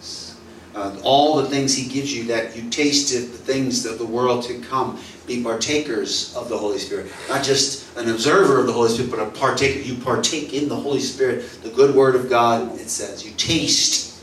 [0.75, 4.43] uh, all the things He gives you, that you tasted the things of the world
[4.45, 4.99] to come.
[5.27, 7.11] Be partakers of the Holy Spirit.
[7.29, 9.79] Not just an observer of the Holy Spirit, but a partaker.
[9.79, 13.25] You partake in the Holy Spirit, the good Word of God, it says.
[13.25, 14.21] You taste,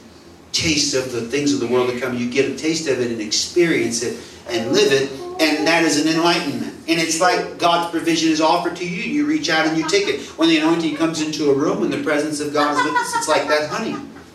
[0.52, 2.16] taste of the things of the world to come.
[2.16, 5.10] You get a taste of it and experience it and live it,
[5.40, 6.74] and that is an enlightenment.
[6.88, 9.02] And it's like God's provision is offered to you.
[9.02, 10.20] You reach out and you take it.
[10.36, 13.14] When the anointing comes into a room and the presence of God is with us,
[13.16, 13.94] it's like that honey.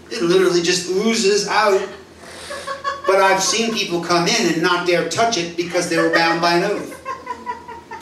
[0.10, 1.86] It literally just oozes out
[3.06, 6.42] but I've seen people come in and not dare touch it because they were bound
[6.42, 6.92] by an oath.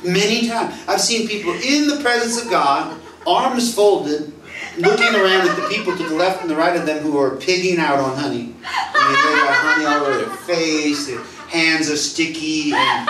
[0.04, 0.76] Many times.
[0.88, 4.34] I've seen people in the presence of God, arms folded,
[4.78, 7.36] looking around at the people to the left and the right of them who are
[7.38, 8.54] pigging out on honey.
[8.66, 12.74] I mean, they got honey all over their face, their hands are sticky.
[12.74, 13.08] And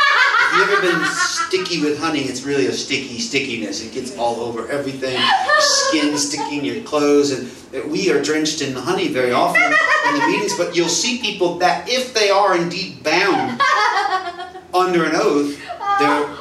[0.55, 3.83] you've ever been sticky with honey, it's really a sticky stickiness.
[3.83, 5.19] It gets all over everything,
[5.59, 10.57] skin sticking, your clothes, and we are drenched in honey very often in the meetings.
[10.57, 13.61] But you'll see people that if they are indeed bound
[14.73, 15.59] under an oath,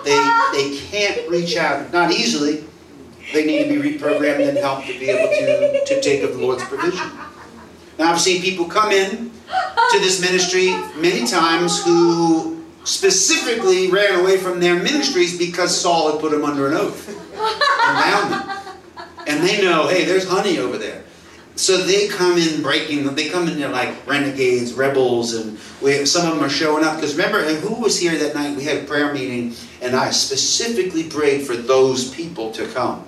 [0.05, 0.19] they
[0.53, 2.65] they can't reach out, not easily.
[3.33, 6.39] They need to be reprogrammed and helped to be able to, to take of the
[6.39, 7.11] Lord's provision.
[7.99, 9.31] Now I've seen people come in
[9.91, 16.21] to this ministry many times who specifically ran away from their ministries because Saul had
[16.21, 18.59] put them under an oath and bound them.
[19.27, 21.05] And they know, hey, there's honey over there.
[21.55, 23.15] So they come in breaking them.
[23.15, 26.83] They come in there like renegades, rebels, and we, have some of them are showing
[26.83, 26.97] up.
[26.97, 28.57] Because remember, who was here that night?
[28.57, 33.05] We had a prayer meeting, and I specifically prayed for those people to come.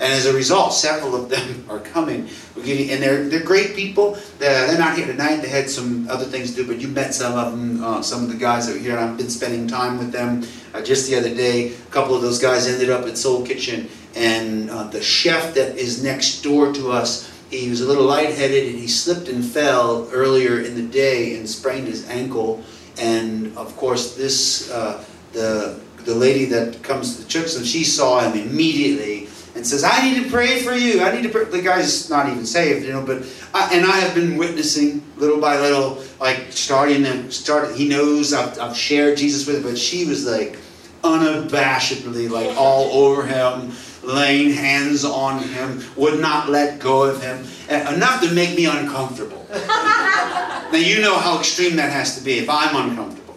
[0.00, 2.28] And as a result, several of them are coming.
[2.56, 4.18] And they're, they're great people.
[4.38, 5.36] They're not here tonight.
[5.36, 8.24] They had some other things to do, but you met some of them, uh, some
[8.24, 8.98] of the guys that were here.
[8.98, 10.42] I've been spending time with them.
[10.72, 13.90] Uh, just the other day, a couple of those guys ended up at Soul Kitchen.
[14.16, 18.68] And uh, the chef that is next door to us, he was a little lightheaded
[18.70, 22.62] and he slipped and fell earlier in the day and sprained his ankle.
[22.98, 27.84] And of course, this, uh, the, the lady that comes to the church, and she
[27.84, 29.19] saw him immediately
[29.60, 31.02] and says, I need to pray for you.
[31.02, 31.44] I need to pray.
[31.44, 35.38] The guy's not even saved, you know, but, I, and I have been witnessing little
[35.38, 39.76] by little, like starting and started, he knows I've, I've shared Jesus with him, but
[39.76, 40.58] she was like
[41.02, 47.44] unabashedly like all over him, laying hands on him, would not let go of him,
[47.68, 49.46] enough to make me uncomfortable.
[49.52, 53.36] now you know how extreme that has to be if I'm uncomfortable.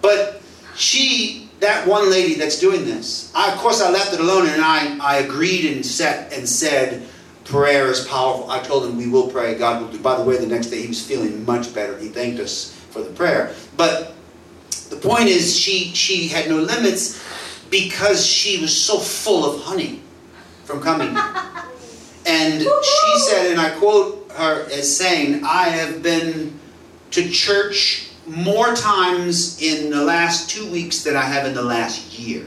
[0.00, 0.40] But
[0.74, 4.62] she that one lady that's doing this, I, of course, I left it alone and
[4.62, 7.06] I, I agreed and set and said,
[7.48, 8.50] prayer is powerful.
[8.50, 9.54] I told him we will pray.
[9.56, 9.98] God will do.
[9.98, 11.98] By the way, the next day he was feeling much better.
[11.98, 13.54] He thanked us for the prayer.
[13.76, 14.14] But
[14.90, 17.22] the point is, she she had no limits
[17.70, 20.02] because she was so full of honey
[20.64, 21.08] from coming.
[22.26, 26.58] and she said, and I quote her as saying, "I have been
[27.12, 32.18] to church more times in the last two weeks than I have in the last
[32.18, 32.46] year.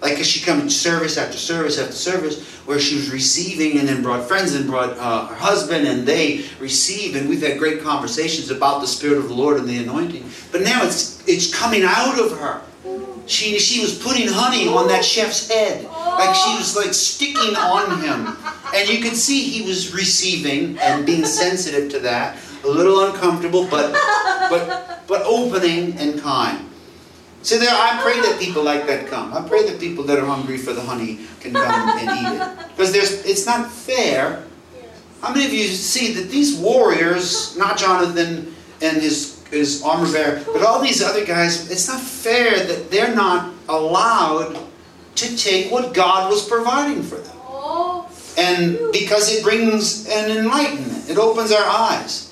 [0.00, 4.02] Like, cause she come service after service after service, where she was receiving, and then
[4.02, 8.50] brought friends and brought uh, her husband, and they received, and we've had great conversations
[8.50, 10.28] about the Spirit of the Lord and the anointing.
[10.50, 12.62] But now it's it's coming out of her.
[13.26, 18.00] She she was putting honey on that chef's head, like she was like sticking on
[18.02, 18.36] him
[18.74, 23.66] And you could see he was receiving and being sensitive to that, a little uncomfortable,
[23.68, 23.92] but
[24.50, 26.68] but but opening and kind.
[27.42, 29.34] So there, I pray that people like that come.
[29.34, 32.58] I pray that people that are hungry for the honey can come and eat it.
[32.72, 34.44] Because there's, it's not fair.
[35.20, 40.42] How many of you see that these warriors, not Jonathan and his, his armor bearer,
[40.46, 44.56] but all these other guys, it's not fair that they're not allowed
[45.16, 47.36] to take what God was providing for them.
[47.42, 48.10] Oh.
[48.38, 52.31] And because it brings an enlightenment, it opens our eyes.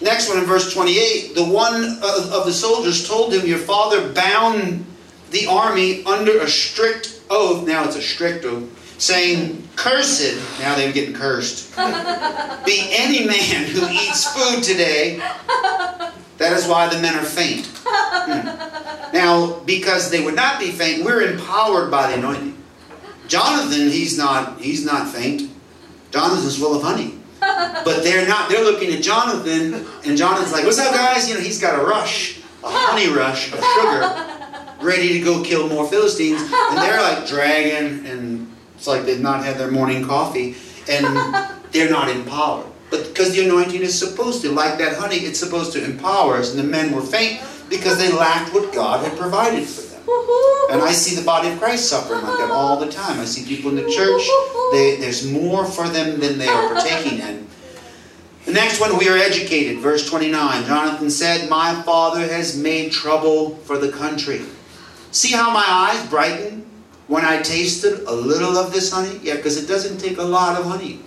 [0.00, 4.84] Next one in verse 28 the one of, the soldiers told him, Your father bound
[5.30, 7.66] the army under a strict oath.
[7.66, 8.72] Now it's a strict oath.
[8.98, 15.18] Saying, Cursed, now they were getting cursed, be any man who eats food today.
[16.38, 17.70] That is why the men are faint.
[17.84, 19.12] Hmm.
[19.12, 22.56] Now, because they would not be faint, we're empowered by the anointing.
[23.28, 25.50] Jonathan, he's not, he's not faint.
[26.10, 27.18] Jonathan's full of honey.
[27.84, 31.28] But they're not, they're looking at Jonathan, and Jonathan's like, What's up, guys?
[31.28, 35.68] You know, he's got a rush, a honey rush of sugar, ready to go kill
[35.68, 36.40] more Philistines.
[36.40, 40.56] And they're like dragging, and it's like they've not had their morning coffee,
[40.88, 41.04] and
[41.72, 42.66] they're not empowered.
[42.90, 46.50] But because the anointing is supposed to, like that honey, it's supposed to empower us.
[46.50, 49.85] And the men were faint because they lacked what God had provided for them.
[50.70, 53.18] And I see the body of Christ suffering like that all the time.
[53.20, 54.22] I see people in the church,
[54.72, 57.46] they, there's more for them than they are partaking in.
[58.44, 59.78] The next one, we are educated.
[59.78, 60.66] Verse 29.
[60.66, 64.42] Jonathan said, My father has made trouble for the country.
[65.10, 66.64] See how my eyes brighten
[67.08, 69.18] when I tasted a little of this honey?
[69.22, 71.00] Yeah, because it doesn't take a lot of honey.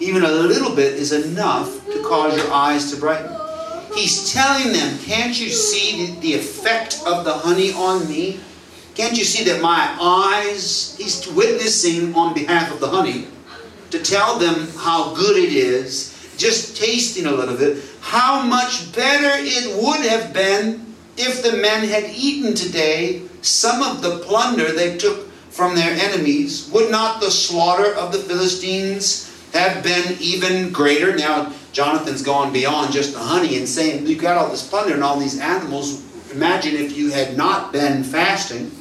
[0.00, 3.47] Even a little bit is enough to cause your eyes to brighten.
[3.98, 8.38] He's telling them, Can't you see the, effect of the honey on me?
[8.94, 13.26] Can't you see that my eyes, he's witnessing on behalf of the honey
[13.90, 19.32] to tell them how good it is, just tasting a little bit, how much better
[19.34, 24.96] it would have been if the men had eaten today some of the plunder they
[24.96, 26.70] took from their enemies.
[26.72, 31.16] Would not the slaughter of the Philistines have been even greater?
[31.16, 35.04] Now, Jonathan's gone beyond just the honey and saying, You've got all this plunder and
[35.04, 36.02] all these animals.
[36.32, 38.72] Imagine if you had not been fasting.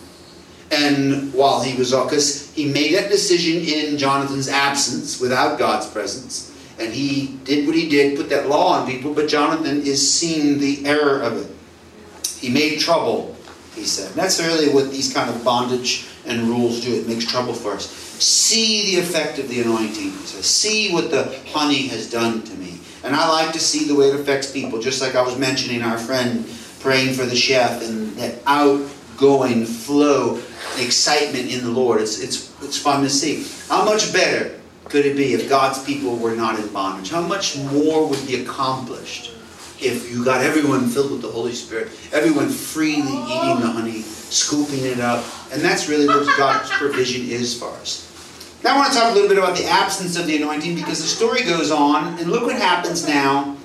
[0.72, 6.52] And while he was, because he made that decision in Jonathan's absence without God's presence.
[6.80, 10.58] And he did what he did, put that law on people, but Jonathan is seeing
[10.58, 11.56] the error of it.
[12.40, 13.38] He made trouble,
[13.76, 14.08] he said.
[14.08, 16.96] And that's really what these kind of bondage and rules do.
[16.96, 17.88] It makes trouble for us.
[17.88, 20.14] See the effect of the anointing.
[20.26, 22.77] So see what the honey has done to me.
[23.04, 25.82] And I like to see the way it affects people, just like I was mentioning
[25.82, 26.46] our friend
[26.80, 30.42] praying for the chef and that outgoing flow,
[30.78, 32.02] excitement in the Lord.
[32.02, 33.46] It's, it's, it's fun to see.
[33.70, 37.10] How much better could it be if God's people were not in bondage?
[37.10, 39.34] How much more would be accomplished
[39.80, 44.86] if you got everyone filled with the Holy Spirit, everyone freely eating the honey, scooping
[44.86, 45.24] it up?
[45.52, 48.06] And that's really what God's provision is for us.
[48.64, 51.00] Now I want to talk a little bit about the absence of the anointing because
[51.00, 53.56] the story goes on, and look what happens now.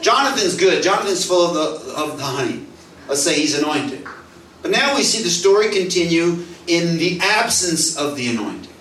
[0.00, 0.82] Jonathan's good.
[0.82, 2.66] Jonathan's full of the, of the honey.
[3.08, 4.04] Let's say he's anointed.
[4.62, 8.72] But now we see the story continue in the absence of the anointing.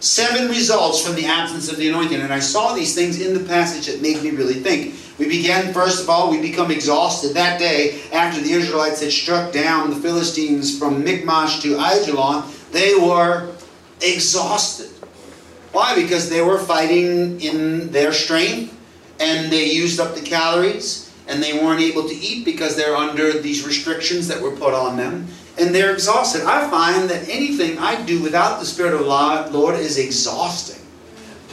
[0.00, 2.20] Seven results from the absence of the anointing.
[2.20, 4.94] And I saw these things in the passage that made me really think.
[5.18, 9.52] We began, first of all, we become exhausted that day after the Israelites had struck
[9.52, 12.44] down the Philistines from Michmash to Aijalon.
[12.72, 13.54] They were
[14.02, 14.90] exhausted.
[15.74, 16.00] Why?
[16.00, 18.72] Because they were fighting in their strength
[19.18, 23.32] and they used up the calories and they weren't able to eat because they're under
[23.40, 25.26] these restrictions that were put on them
[25.58, 26.44] and they're exhausted.
[26.44, 30.80] I find that anything I do without the Spirit of the Lord is exhausting.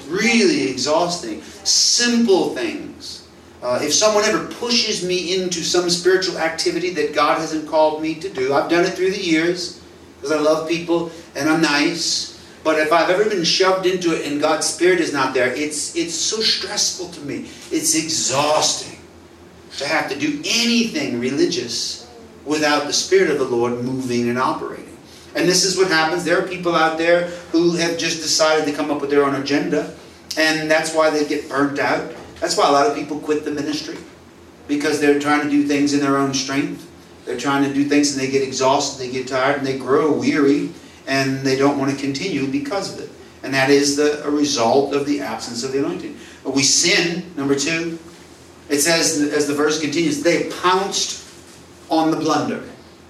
[0.07, 1.41] Really exhausting.
[1.63, 3.27] Simple things.
[3.63, 8.13] Uh, if someone ever pushes me into some spiritual activity that God hasn't called me
[8.19, 9.81] to do, I've done it through the years
[10.17, 12.30] because I love people and I'm nice
[12.63, 15.95] but if I've ever been shoved into it and God's Spirit is not there, it's,
[15.95, 17.49] it's so stressful to me.
[17.71, 18.99] It's exhausting
[19.77, 22.09] to have to do anything religious
[22.45, 24.97] without the Spirit of the Lord moving and operating.
[25.35, 26.23] And this is what happens.
[26.23, 29.35] There are people out there who have just decided to come up with their own
[29.35, 29.95] agenda,
[30.37, 32.13] and that's why they get burnt out.
[32.39, 33.97] That's why a lot of people quit the ministry
[34.67, 36.87] because they're trying to do things in their own strength.
[37.25, 40.11] They're trying to do things and they get exhausted, they get tired, and they grow
[40.11, 40.71] weary
[41.11, 43.09] and they don't want to continue because of it.
[43.43, 46.17] And that is the, a result of the absence of the anointing.
[46.45, 47.99] We sin, number two.
[48.69, 51.27] It says, as the verse continues, they pounced
[51.89, 52.63] on the plunder.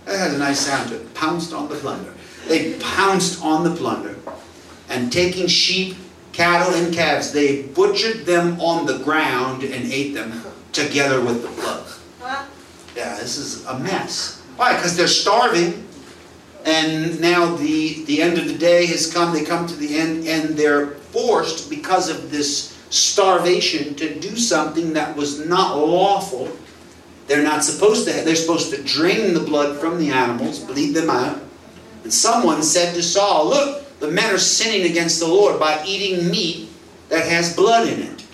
[0.06, 1.14] That has a nice sound to it.
[1.14, 2.12] Pounced on the plunder.
[2.48, 4.16] They pounced on the plunder.
[4.90, 5.96] And taking sheep
[6.34, 7.32] cattle and calves.
[7.32, 10.42] They butchered them on the ground and ate them
[10.72, 11.86] together with the blood.
[12.96, 14.42] Yeah, this is a mess.
[14.56, 14.76] Why?
[14.76, 15.88] Because they're starving.
[16.66, 19.34] And now the, the end of the day has come.
[19.34, 24.94] They come to the end and they're forced because of this starvation to do something
[24.94, 26.52] that was not lawful.
[27.28, 28.14] They're not supposed to.
[28.14, 31.42] They're supposed to drain the blood from the animals, bleed them out.
[32.04, 36.30] And someone said to Saul, Look, the men are sinning against the Lord by eating
[36.30, 36.70] meat
[37.10, 38.26] that has blood in it.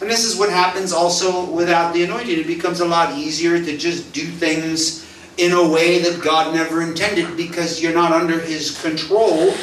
[0.00, 2.38] And this is what happens also without the anointing.
[2.38, 5.01] It becomes a lot easier to just do things
[5.38, 9.54] in a way that God never intended because you're not under His control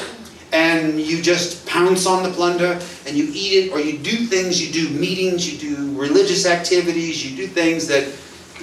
[0.52, 4.66] and you just pounce on the plunder and you eat it or you do things,
[4.66, 8.12] you do meetings, you do religious activities, you do things that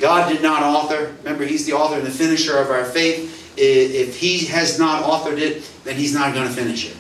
[0.01, 1.15] God did not author.
[1.23, 3.55] Remember, He's the author and the finisher of our faith.
[3.57, 6.97] If He has not authored it, then He's not going to finish it.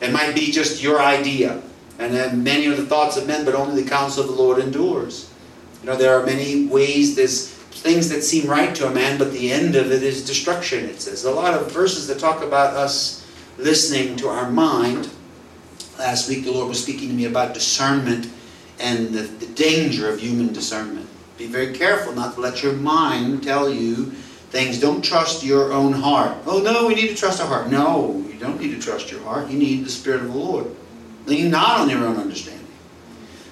[0.00, 1.62] It might be just your idea.
[1.98, 4.58] And then many are the thoughts of men, but only the counsel of the Lord
[4.58, 5.32] endures.
[5.82, 9.32] You know, there are many ways, there's things that seem right to a man, but
[9.32, 11.24] the end of it is destruction, it says.
[11.24, 13.26] A lot of verses that talk about us
[13.56, 15.10] listening to our mind.
[15.98, 18.30] Last week, the Lord was speaking to me about discernment
[18.78, 21.08] and the, the danger of human discernment.
[21.36, 24.06] Be very careful not to let your mind tell you
[24.50, 24.80] things.
[24.80, 26.36] Don't trust your own heart.
[26.46, 27.70] Oh, no, we need to trust our heart.
[27.70, 29.48] No, you don't need to trust your heart.
[29.48, 30.66] You need the Spirit of the Lord.
[31.26, 32.66] Lean not on your own understanding.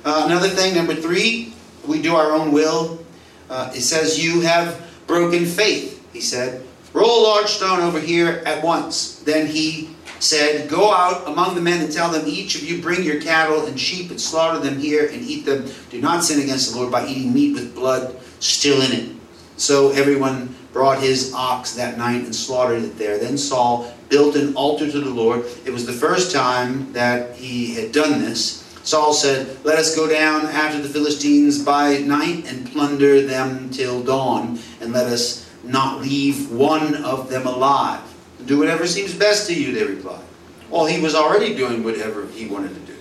[0.05, 1.53] Uh, another thing, number three,
[1.87, 3.05] we do our own will.
[3.49, 6.65] Uh, it says, You have broken faith, he said.
[6.93, 9.21] Roll a large stone over here at once.
[9.21, 13.03] Then he said, Go out among the men and tell them, Each of you bring
[13.03, 15.71] your cattle and sheep and slaughter them here and eat them.
[15.91, 19.17] Do not sin against the Lord by eating meat with blood still in it.
[19.57, 23.19] So everyone brought his ox that night and slaughtered it there.
[23.19, 25.45] Then Saul built an altar to the Lord.
[25.65, 28.63] It was the first time that he had done this.
[28.87, 34.01] Saul said, Let us go down after the Philistines by night and plunder them till
[34.01, 38.01] dawn, and let us not leave one of them alive.
[38.45, 40.23] Do whatever seems best to you, they replied.
[40.71, 42.97] Well, he was already doing whatever he wanted to do.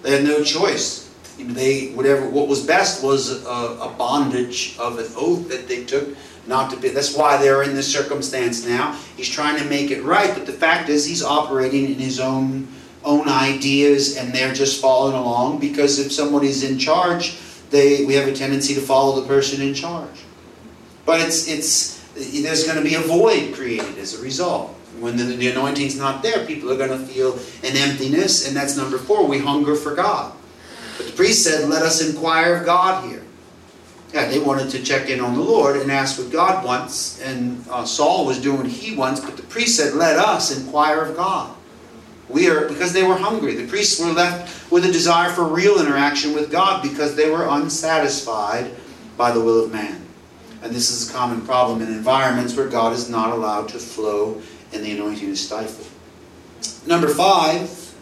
[0.00, 1.10] They had no choice.
[1.38, 6.08] They whatever what was best was a, a bondage of an oath that they took
[6.46, 6.88] not to be.
[6.88, 8.98] That's why they're in this circumstance now.
[9.16, 12.68] He's trying to make it right, but the fact is he's operating in his own
[13.04, 17.38] own ideas, and they're just following along because if somebody's in charge,
[17.70, 20.24] they we have a tendency to follow the person in charge.
[21.04, 24.70] But it's it's there's going to be a void created as a result.
[25.00, 27.34] When the, the anointing's not there, people are going to feel
[27.64, 29.26] an emptiness, and that's number four.
[29.26, 30.32] We hunger for God.
[30.96, 33.22] But the priest said, Let us inquire of God here.
[34.12, 37.64] Yeah, they wanted to check in on the Lord and ask what God wants, and
[37.70, 41.16] uh, Saul was doing what he wants, but the priest said, Let us inquire of
[41.16, 41.56] God.
[42.32, 43.54] We are because they were hungry.
[43.54, 47.46] The priests were left with a desire for real interaction with God because they were
[47.46, 48.70] unsatisfied
[49.18, 50.00] by the will of man.
[50.62, 54.40] And this is a common problem in environments where God is not allowed to flow
[54.72, 55.88] and the anointing is stifled.
[56.86, 57.94] Number five,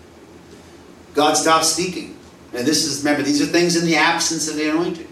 [1.14, 2.16] God stops speaking.
[2.52, 5.08] And this is, remember, these are things in the absence of the anointing.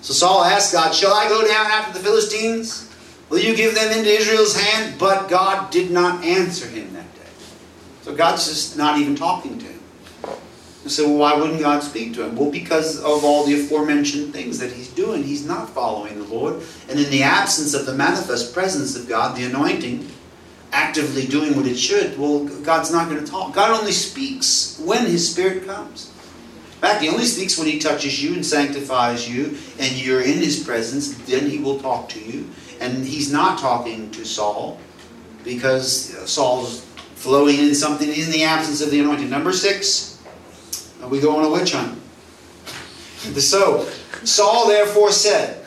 [0.00, 2.90] So Saul asked God, Shall I go down after the Philistines?
[3.28, 4.98] Will you give them into Israel's hand?
[4.98, 7.03] But God did not answer him day.
[8.04, 9.80] So God's just not even talking to him.
[10.86, 12.36] So well, why wouldn't God speak to him?
[12.36, 15.22] Well, because of all the aforementioned things that he's doing.
[15.22, 16.62] He's not following the Lord.
[16.90, 20.06] And in the absence of the manifest presence of God, the anointing,
[20.70, 23.54] actively doing what it should, well, God's not going to talk.
[23.54, 26.10] God only speaks when his Spirit comes.
[26.74, 30.36] In fact, he only speaks when he touches you and sanctifies you, and you're in
[30.36, 32.50] his presence, then he will talk to you.
[32.80, 34.78] And he's not talking to Saul
[35.42, 36.84] because Saul's
[37.24, 39.30] flowing in something in the absence of the anointing.
[39.30, 40.22] Number six,
[41.08, 41.98] we go on a witch hunt.
[43.40, 43.88] So
[44.24, 45.64] Saul therefore said,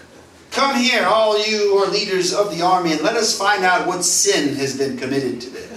[0.51, 3.87] Come here, all you who are leaders of the army, and let us find out
[3.87, 5.67] what sin has been committed today.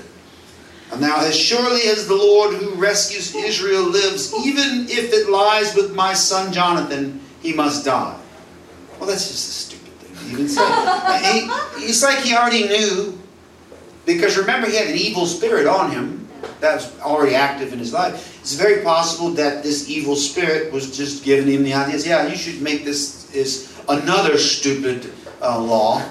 [0.92, 5.74] And now, as surely as the Lord who rescues Israel lives, even if it lies
[5.74, 8.18] with my son Jonathan, he must die.
[8.98, 10.62] Well, that's just a stupid thing to even say.
[11.32, 13.19] he, it's like he already knew,
[14.14, 16.28] because remember, he had an evil spirit on him
[16.61, 18.38] that was already active in his life.
[18.40, 22.06] It's very possible that this evil spirit was just giving him the ideas.
[22.06, 26.02] Yeah, you should make this is another stupid uh, law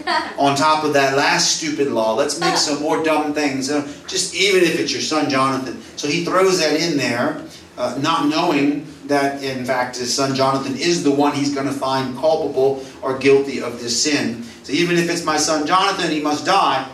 [0.38, 2.14] on top of that last stupid law.
[2.14, 3.70] Let's make some more dumb things.
[3.70, 5.80] Uh, just even if it's your son Jonathan.
[5.96, 7.42] So he throws that in there,
[7.76, 11.72] uh, not knowing that in fact his son Jonathan is the one he's going to
[11.72, 14.42] find culpable or guilty of this sin.
[14.62, 16.88] So even if it's my son Jonathan, he must die.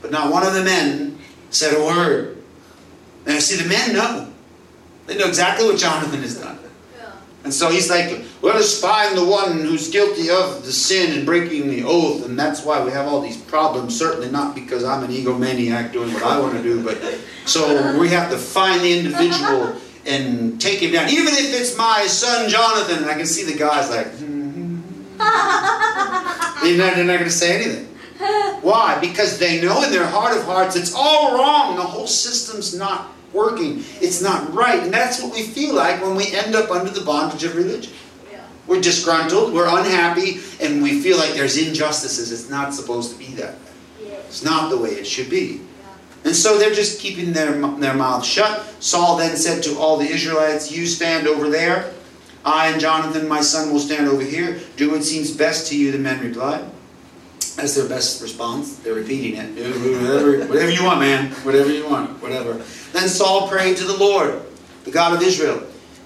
[0.00, 1.18] But not one of the men
[1.50, 2.42] said a word.
[3.26, 4.32] Now, see, the men know.
[5.06, 6.58] They know exactly what Jonathan has done.
[7.44, 11.24] And so he's like, let us find the one who's guilty of the sin and
[11.24, 12.26] breaking the oath.
[12.26, 13.98] And that's why we have all these problems.
[13.98, 16.98] Certainly not because I'm an egomaniac doing what I want to do, but
[17.46, 21.08] so we have to find the individual and take him down.
[21.08, 22.98] Even if it's my son Jonathan.
[22.98, 24.80] And I can see the guys like, hmm.
[26.62, 27.87] they're not, they're not going to say anything.
[28.62, 28.98] Why?
[29.00, 31.76] Because they know in their heart of hearts it's all wrong.
[31.76, 33.84] The whole system's not working.
[34.00, 34.82] It's not right.
[34.82, 37.92] And that's what we feel like when we end up under the bondage of religion.
[38.30, 38.40] Yeah.
[38.66, 42.32] We're disgruntled, we're unhappy, and we feel like there's injustices.
[42.32, 44.08] It's not supposed to be that way.
[44.08, 44.14] Yeah.
[44.26, 45.60] It's not the way it should be.
[46.24, 48.66] And so they're just keeping their, their mouths shut.
[48.80, 51.92] Saul then said to all the Israelites, You stand over there.
[52.44, 54.60] I and Jonathan, my son, will stand over here.
[54.76, 56.64] Do what seems best to you, the men replied.
[57.56, 58.76] That's their best response.
[58.76, 59.50] They're repeating it.
[59.56, 61.32] Whatever, whatever you want, man.
[61.42, 62.22] Whatever you want.
[62.22, 62.54] Whatever.
[62.92, 64.40] Then Saul prayed to the Lord,
[64.84, 65.62] the God of Israel.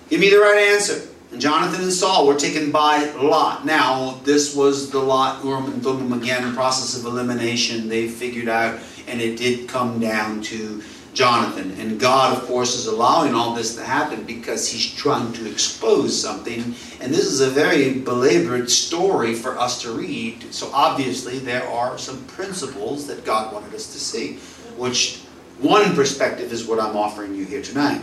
[0.09, 1.09] Give me the right answer.
[1.31, 3.65] And Jonathan and Saul were taken by Lot.
[3.65, 7.89] Now, this was the Lot, Urim and Thummim again, process of elimination.
[7.89, 10.83] They figured out, and it did come down to
[11.15, 11.73] Jonathan.
[11.79, 16.21] And God, of course, is allowing all this to happen because he's trying to expose
[16.21, 16.75] something.
[17.01, 20.55] And this is a very belabored story for us to read.
[20.55, 24.37] So obviously, there are some principles that God wanted us to see,
[24.77, 25.21] which
[25.59, 28.03] one perspective is what I'm offering you here tonight.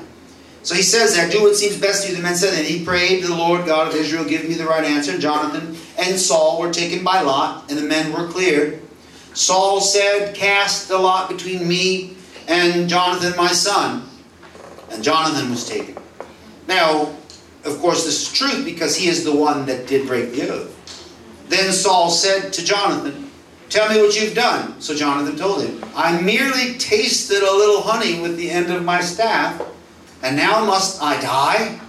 [0.61, 2.53] So he says there, do what seems best to you, the men said.
[2.53, 5.17] And he prayed to the Lord God of Israel, give me the right answer.
[5.17, 8.81] Jonathan and Saul were taken by lot, and the men were cleared.
[9.33, 12.17] Saul said, cast the lot between me
[12.49, 14.03] and Jonathan my son.
[14.91, 15.95] And Jonathan was taken.
[16.67, 17.13] Now,
[17.63, 20.75] of course, this is truth because he is the one that did break the oath.
[21.47, 23.29] Then Saul said to Jonathan,
[23.69, 24.81] Tell me what you've done.
[24.81, 28.99] So Jonathan told him, I merely tasted a little honey with the end of my
[28.99, 29.61] staff,
[30.23, 31.79] and now must I die?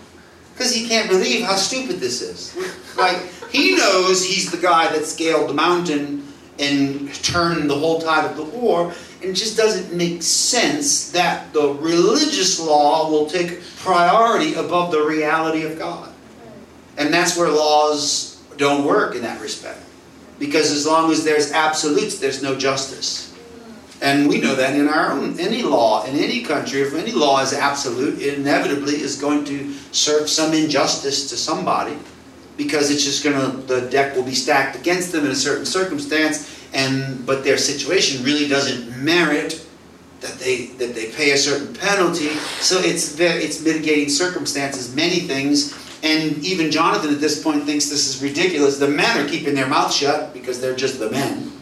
[0.53, 2.55] Because he can't believe how stupid this is.
[2.99, 3.17] Like,
[3.51, 6.27] he knows he's the guy that scaled the mountain
[6.59, 8.93] and turned the whole tide of the war,
[9.23, 15.65] it just doesn't make sense that the religious law will take priority above the reality
[15.65, 16.13] of God.
[16.97, 19.81] And that's where laws don't work in that respect.
[20.39, 23.31] Because as long as there's absolutes, there's no justice.
[24.03, 27.43] And we know that in our own, any law, in any country, if any law
[27.43, 31.99] is absolute, it inevitably is going to serve some injustice to somebody
[32.57, 35.67] because it's just going to, the deck will be stacked against them in a certain
[35.67, 39.67] circumstance, and but their situation really doesn't merit
[40.21, 42.29] that they that they pay a certain penalty.
[42.61, 48.09] So it's it's mitigating circumstances, many things, and even Jonathan at this point thinks this
[48.09, 48.79] is ridiculous.
[48.79, 51.53] The men are keeping their mouths shut because they're just the men.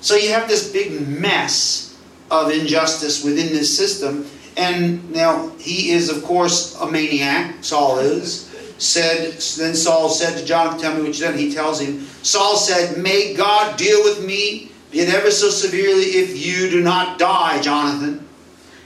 [0.00, 1.96] So you have this big mess
[2.30, 4.26] of injustice within this system.
[4.56, 7.62] And now he is, of course, a maniac.
[7.62, 8.51] Saul is.
[8.82, 12.08] Said then Saul said to Jonathan, "Tell me what you've done." He tells him.
[12.22, 17.18] Saul said, "May God deal with me, yet ever so severely, if you do not
[17.18, 18.26] die, Jonathan."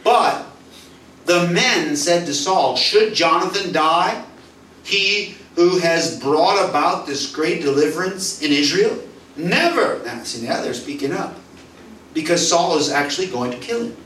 [0.05, 0.47] But
[1.25, 4.23] the men said to Saul, "Should Jonathan die?"
[4.85, 8.99] he who has brought about this great deliverance in Israel?
[9.37, 10.01] Never.
[10.05, 11.41] Now, see, now they're speaking up.
[12.15, 13.97] Because Saul is actually going to kill him.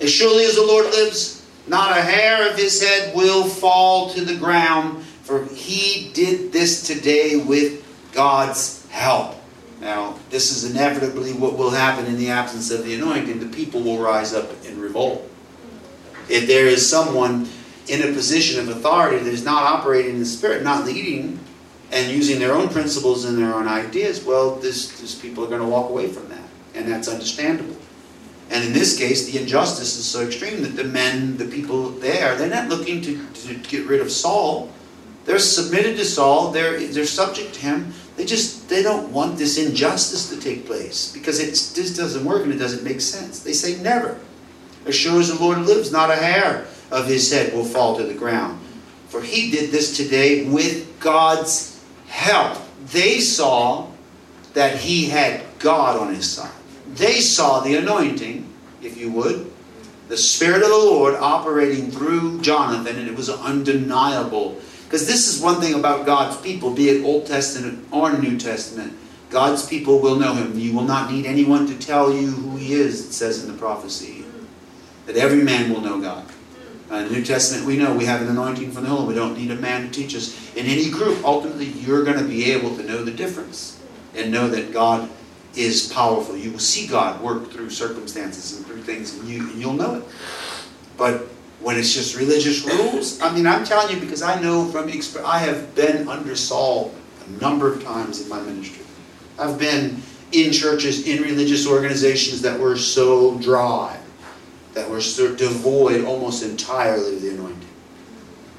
[0.00, 4.24] As surely as the Lord lives, not a hair of his head will fall to
[4.24, 9.36] the ground, for he did this today with God's help.
[9.78, 13.38] Now, this is inevitably what will happen in the absence of the anointing.
[13.38, 15.30] The people will rise up in revolt.
[16.30, 17.46] If there is someone
[17.88, 21.38] in a position of authority that is not operating in the Spirit, not leading,
[21.92, 25.60] and using their own principles and their own ideas, well, this, this people are going
[25.60, 26.48] to walk away from that.
[26.74, 27.76] And that's understandable.
[28.48, 32.34] And in this case, the injustice is so extreme that the men, the people there,
[32.34, 34.72] they're not looking to, to get rid of Saul.
[35.28, 36.52] They're submitted to Saul.
[36.52, 37.92] They're, they're subject to him.
[38.16, 42.44] They just they don't want this injustice to take place because it just doesn't work
[42.44, 43.40] and it doesn't make sense.
[43.40, 44.18] They say never.
[44.86, 48.04] As sure as the Lord lives, not a hair of his head will fall to
[48.04, 48.58] the ground.
[49.10, 52.56] For he did this today with God's help.
[52.86, 53.90] They saw
[54.54, 56.50] that he had God on his side.
[56.94, 58.50] They saw the anointing,
[58.80, 59.52] if you would,
[60.08, 64.58] the Spirit of the Lord operating through Jonathan, and it was undeniable.
[64.88, 68.94] Because this is one thing about God's people, be it Old Testament or New Testament.
[69.28, 70.58] God's people will know him.
[70.58, 73.58] You will not need anyone to tell you who he is, it says in the
[73.58, 74.24] prophecy.
[75.04, 76.24] That every man will know God.
[76.90, 79.08] Uh, in the New Testament, we know we have an anointing from the Holy.
[79.08, 80.56] We don't need a man to teach us.
[80.56, 83.78] In any group, ultimately, you're going to be able to know the difference
[84.14, 85.10] and know that God
[85.54, 86.34] is powerful.
[86.34, 89.96] You will see God work through circumstances and through things, and, you, and you'll know
[89.96, 90.04] it.
[90.96, 91.26] But
[91.60, 93.20] when it's just religious rules.
[93.20, 96.94] I mean, I'm telling you because I know from experience, I have been under Saul
[97.26, 98.84] a number of times in my ministry.
[99.38, 100.02] I've been
[100.32, 103.98] in churches, in religious organizations that were so dry,
[104.74, 107.68] that were so devoid almost entirely of the anointing.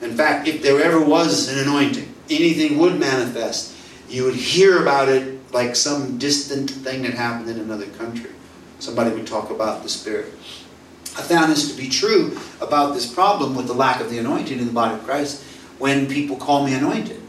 [0.02, 3.76] In fact, if there ever was an anointing, anything would manifest.
[4.10, 8.32] You would hear about it like some distant thing that happened in another country.
[8.80, 10.34] Somebody would talk about the Spirit.
[11.20, 14.57] I found this to be true about this problem with the lack of the anointing
[14.57, 15.43] in the body of Christ
[15.78, 17.22] when people call me anointed.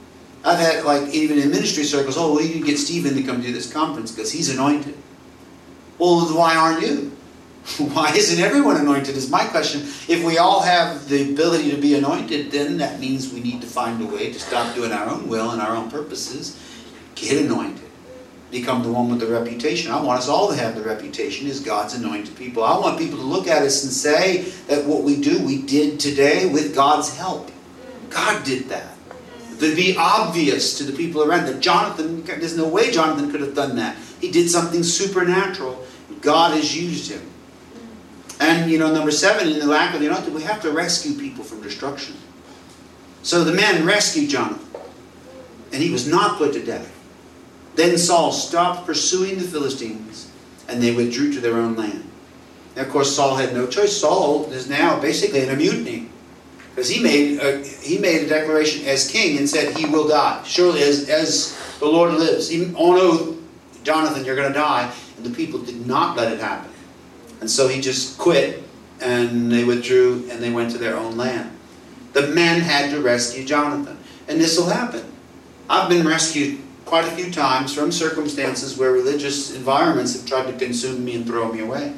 [0.44, 3.42] I've had, like, even in ministry circles, oh, well, you can get Stephen to come
[3.42, 4.94] to this conference because he's anointed.
[5.98, 7.16] Well, why aren't you?
[7.92, 9.18] Why isn't everyone anointed?
[9.18, 9.82] Is my question.
[10.08, 13.66] If we all have the ability to be anointed, then that means we need to
[13.66, 16.58] find a way to stop doing our own will and our own purposes.
[17.16, 17.89] Get anointed.
[18.50, 19.92] Become the one with the reputation.
[19.92, 22.64] I want us all to have the reputation as God's anointed people.
[22.64, 26.00] I want people to look at us and say that what we do, we did
[26.00, 27.50] today with God's help.
[28.08, 28.94] God did that.
[29.60, 33.54] To be obvious to the people around that Jonathan, there's no way Jonathan could have
[33.54, 33.96] done that.
[34.20, 35.84] He did something supernatural.
[36.20, 37.22] God has used him.
[38.40, 41.12] And, you know, number seven, in the lack of the anointing, we have to rescue
[41.12, 42.16] people from destruction.
[43.22, 44.80] So the men rescued Jonathan,
[45.72, 46.96] and he was not put to death.
[47.74, 50.30] Then Saul stopped pursuing the Philistines,
[50.68, 52.10] and they withdrew to their own land.
[52.76, 53.96] And of course, Saul had no choice.
[53.96, 56.08] Saul is now basically in a mutiny.
[56.70, 60.42] Because he made a, he made a declaration as king and said he will die.
[60.44, 62.48] Surely as, as the Lord lives.
[62.48, 63.36] He, on oath,
[63.82, 64.92] Jonathan, you're going to die.
[65.16, 66.70] And the people did not let it happen.
[67.40, 68.62] And so he just quit
[69.00, 71.50] and they withdrew and they went to their own land.
[72.12, 73.98] The men had to rescue Jonathan.
[74.28, 75.04] And this will happen.
[75.68, 76.60] I've been rescued
[76.90, 81.24] quite a few times from circumstances where religious environments have tried to consume me and
[81.24, 81.94] throw me away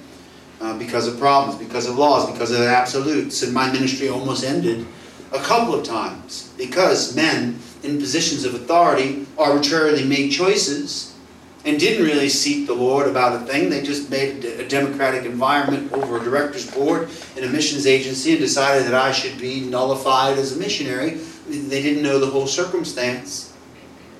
[0.61, 3.43] uh, because of problems, because of laws, because of the absolutes.
[3.43, 4.87] And my ministry almost ended
[5.33, 11.17] a couple of times because men in positions of authority arbitrarily made choices
[11.65, 13.71] and didn't really seek the Lord about a thing.
[13.71, 18.41] They just made a democratic environment over a director's board in a missions agency and
[18.41, 21.13] decided that I should be nullified as a missionary.
[21.49, 23.52] They didn't know the whole circumstance.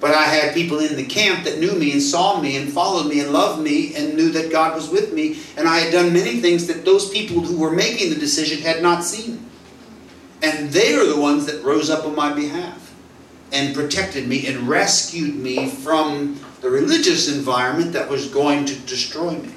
[0.03, 3.07] But I had people in the camp that knew me and saw me and followed
[3.07, 5.39] me and loved me and knew that God was with me.
[5.57, 8.83] And I had done many things that those people who were making the decision had
[8.83, 9.49] not seen.
[10.43, 12.93] And they are the ones that rose up on my behalf
[13.53, 19.37] and protected me and rescued me from the religious environment that was going to destroy
[19.37, 19.55] me.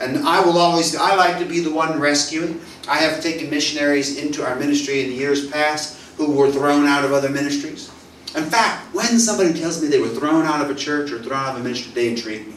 [0.00, 2.62] And I will always, I like to be the one rescuing.
[2.88, 7.04] I have taken missionaries into our ministry in the years past who were thrown out
[7.04, 7.90] of other ministries.
[8.34, 11.38] In fact, when somebody tells me they were thrown out of a church or thrown
[11.38, 12.56] out of a ministry, they intrigue me.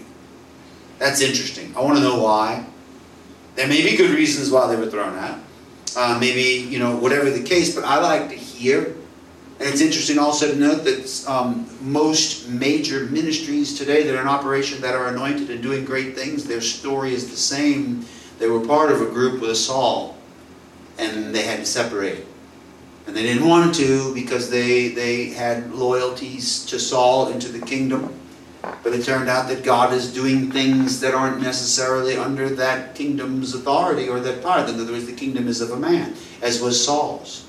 [0.97, 1.73] That's interesting.
[1.77, 2.65] I want to know why.
[3.55, 5.39] There may be good reasons why they were thrown out.
[5.95, 8.95] Uh, maybe, you know, whatever the case, but I like to hear
[9.59, 14.27] and it's interesting also to note that um, most major ministries today that are in
[14.27, 18.05] operation that are anointed and doing great things, their story is the same.
[18.39, 20.17] They were part of a group with a Saul,
[20.97, 22.25] and they had to separate.
[23.09, 27.59] And they didn't want to because they, they had loyalties to Saul and to the
[27.59, 28.13] kingdom.
[28.61, 33.55] But it turned out that God is doing things that aren't necessarily under that kingdom's
[33.55, 34.63] authority or that power.
[34.63, 37.47] In other words, the kingdom is of a man, as was Saul's.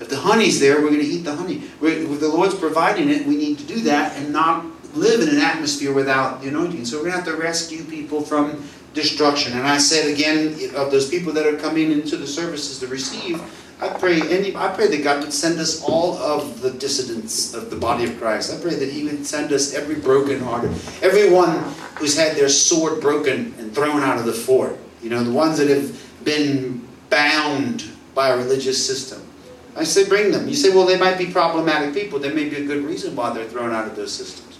[0.00, 1.64] If the honey's there, we're going to eat the honey.
[1.82, 5.40] if the Lord's providing it, we need to do that and not live in an
[5.40, 6.84] atmosphere without the anointing.
[6.84, 9.58] So we're going to have to rescue people from destruction.
[9.58, 13.42] And I said again, of those people that are coming into the services to receive,
[13.84, 17.68] I pray any, I pray that God would send us all of the dissidents of
[17.68, 18.52] the body of Christ.
[18.52, 20.70] I pray that He would send us every broken hearted,
[21.02, 21.58] everyone
[21.96, 24.78] who's had their sword broken and thrown out of the fort.
[25.02, 29.22] You know, the ones that have been bound by a religious system.
[29.76, 30.48] I say bring them.
[30.48, 32.18] You say, well, they might be problematic people.
[32.18, 34.58] There may be a good reason why they're thrown out of those systems.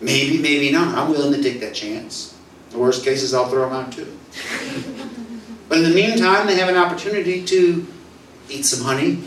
[0.00, 0.96] Maybe, maybe not.
[0.96, 2.36] I'm willing to take that chance.
[2.70, 4.06] The worst case is I'll throw them out too.
[5.68, 7.86] but in the meantime, they have an opportunity to
[8.50, 9.24] eat some honey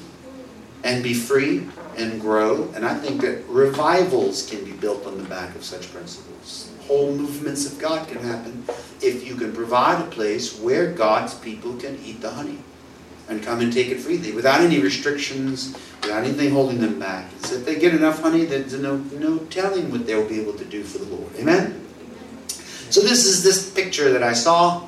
[0.83, 1.67] and be free
[1.97, 2.69] and grow.
[2.75, 6.71] And I think that revivals can be built on the back of such principles.
[6.87, 8.65] Whole movements of God can happen
[9.01, 12.59] if you can provide a place where God's people can eat the honey
[13.29, 17.31] and come and take it freely without any restrictions, without anything holding them back.
[17.37, 20.65] It's if they get enough honey, there's no, no telling what they'll be able to
[20.65, 21.33] do for the Lord.
[21.37, 21.79] Amen?
[22.89, 24.87] So this is this picture that I saw,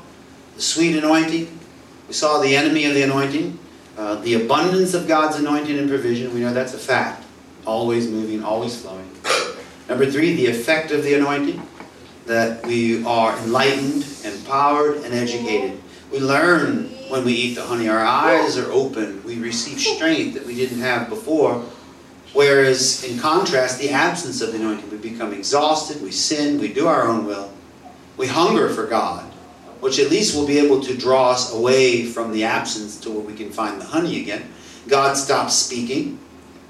[0.55, 1.59] the sweet anointing.
[2.07, 3.57] We saw the enemy of the anointing,
[3.97, 6.33] uh, the abundance of God's anointing and provision.
[6.33, 7.23] We know that's a fact.
[7.65, 9.09] Always moving, always flowing.
[9.87, 11.61] Number three, the effect of the anointing,
[12.25, 15.79] that we are enlightened, empowered, and educated.
[16.11, 17.87] We learn when we eat the honey.
[17.87, 19.23] Our eyes are open.
[19.23, 21.63] We receive strength that we didn't have before.
[22.33, 26.85] Whereas, in contrast, the absence of the anointing, we become exhausted, we sin, we do
[26.85, 27.49] our own will,
[28.17, 29.31] we hunger for God,
[29.85, 33.19] which at least will be able to draw us away from the absence to where
[33.19, 34.51] we can find the honey again.
[34.87, 36.17] God stops speaking.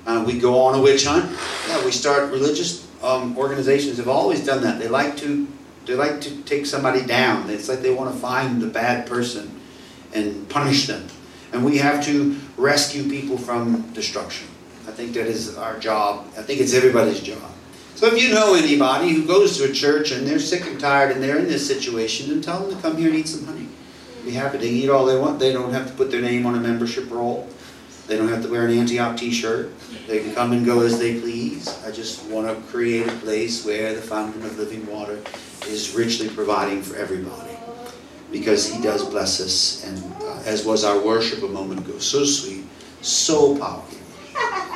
[0.05, 1.31] Uh, we go on a witch hunt.
[1.69, 4.79] Yeah, we start religious um, organizations have always done that.
[4.79, 5.47] They like to
[5.85, 7.49] they like to take somebody down.
[7.49, 9.61] It's like they want to find the bad person
[10.13, 11.07] and punish them.
[11.53, 14.49] And we have to rescue people from destruction.
[14.89, 16.27] I think that is our job.
[16.37, 17.54] I think it's everybody's job.
[17.95, 21.11] So if you know anybody who goes to a church and they're sick and tired
[21.11, 23.69] and they're in this situation, then tell them to come here and eat some honey.
[24.25, 25.39] Be happy to eat all they want.
[25.39, 27.47] They don't have to put their name on a membership roll.
[28.07, 29.71] They don't have to wear an Antioch t-shirt.
[30.07, 31.69] They can come and go as they please.
[31.85, 35.19] I just want to create a place where the fountain of living water
[35.67, 37.57] is richly providing for everybody.
[38.31, 42.25] Because he does bless us, and uh, as was our worship a moment ago, so
[42.25, 42.65] sweet,
[43.01, 43.97] so powerful.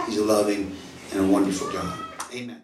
[0.06, 0.76] He's a loving
[1.12, 2.00] and a wonderful God.
[2.34, 2.62] Amen.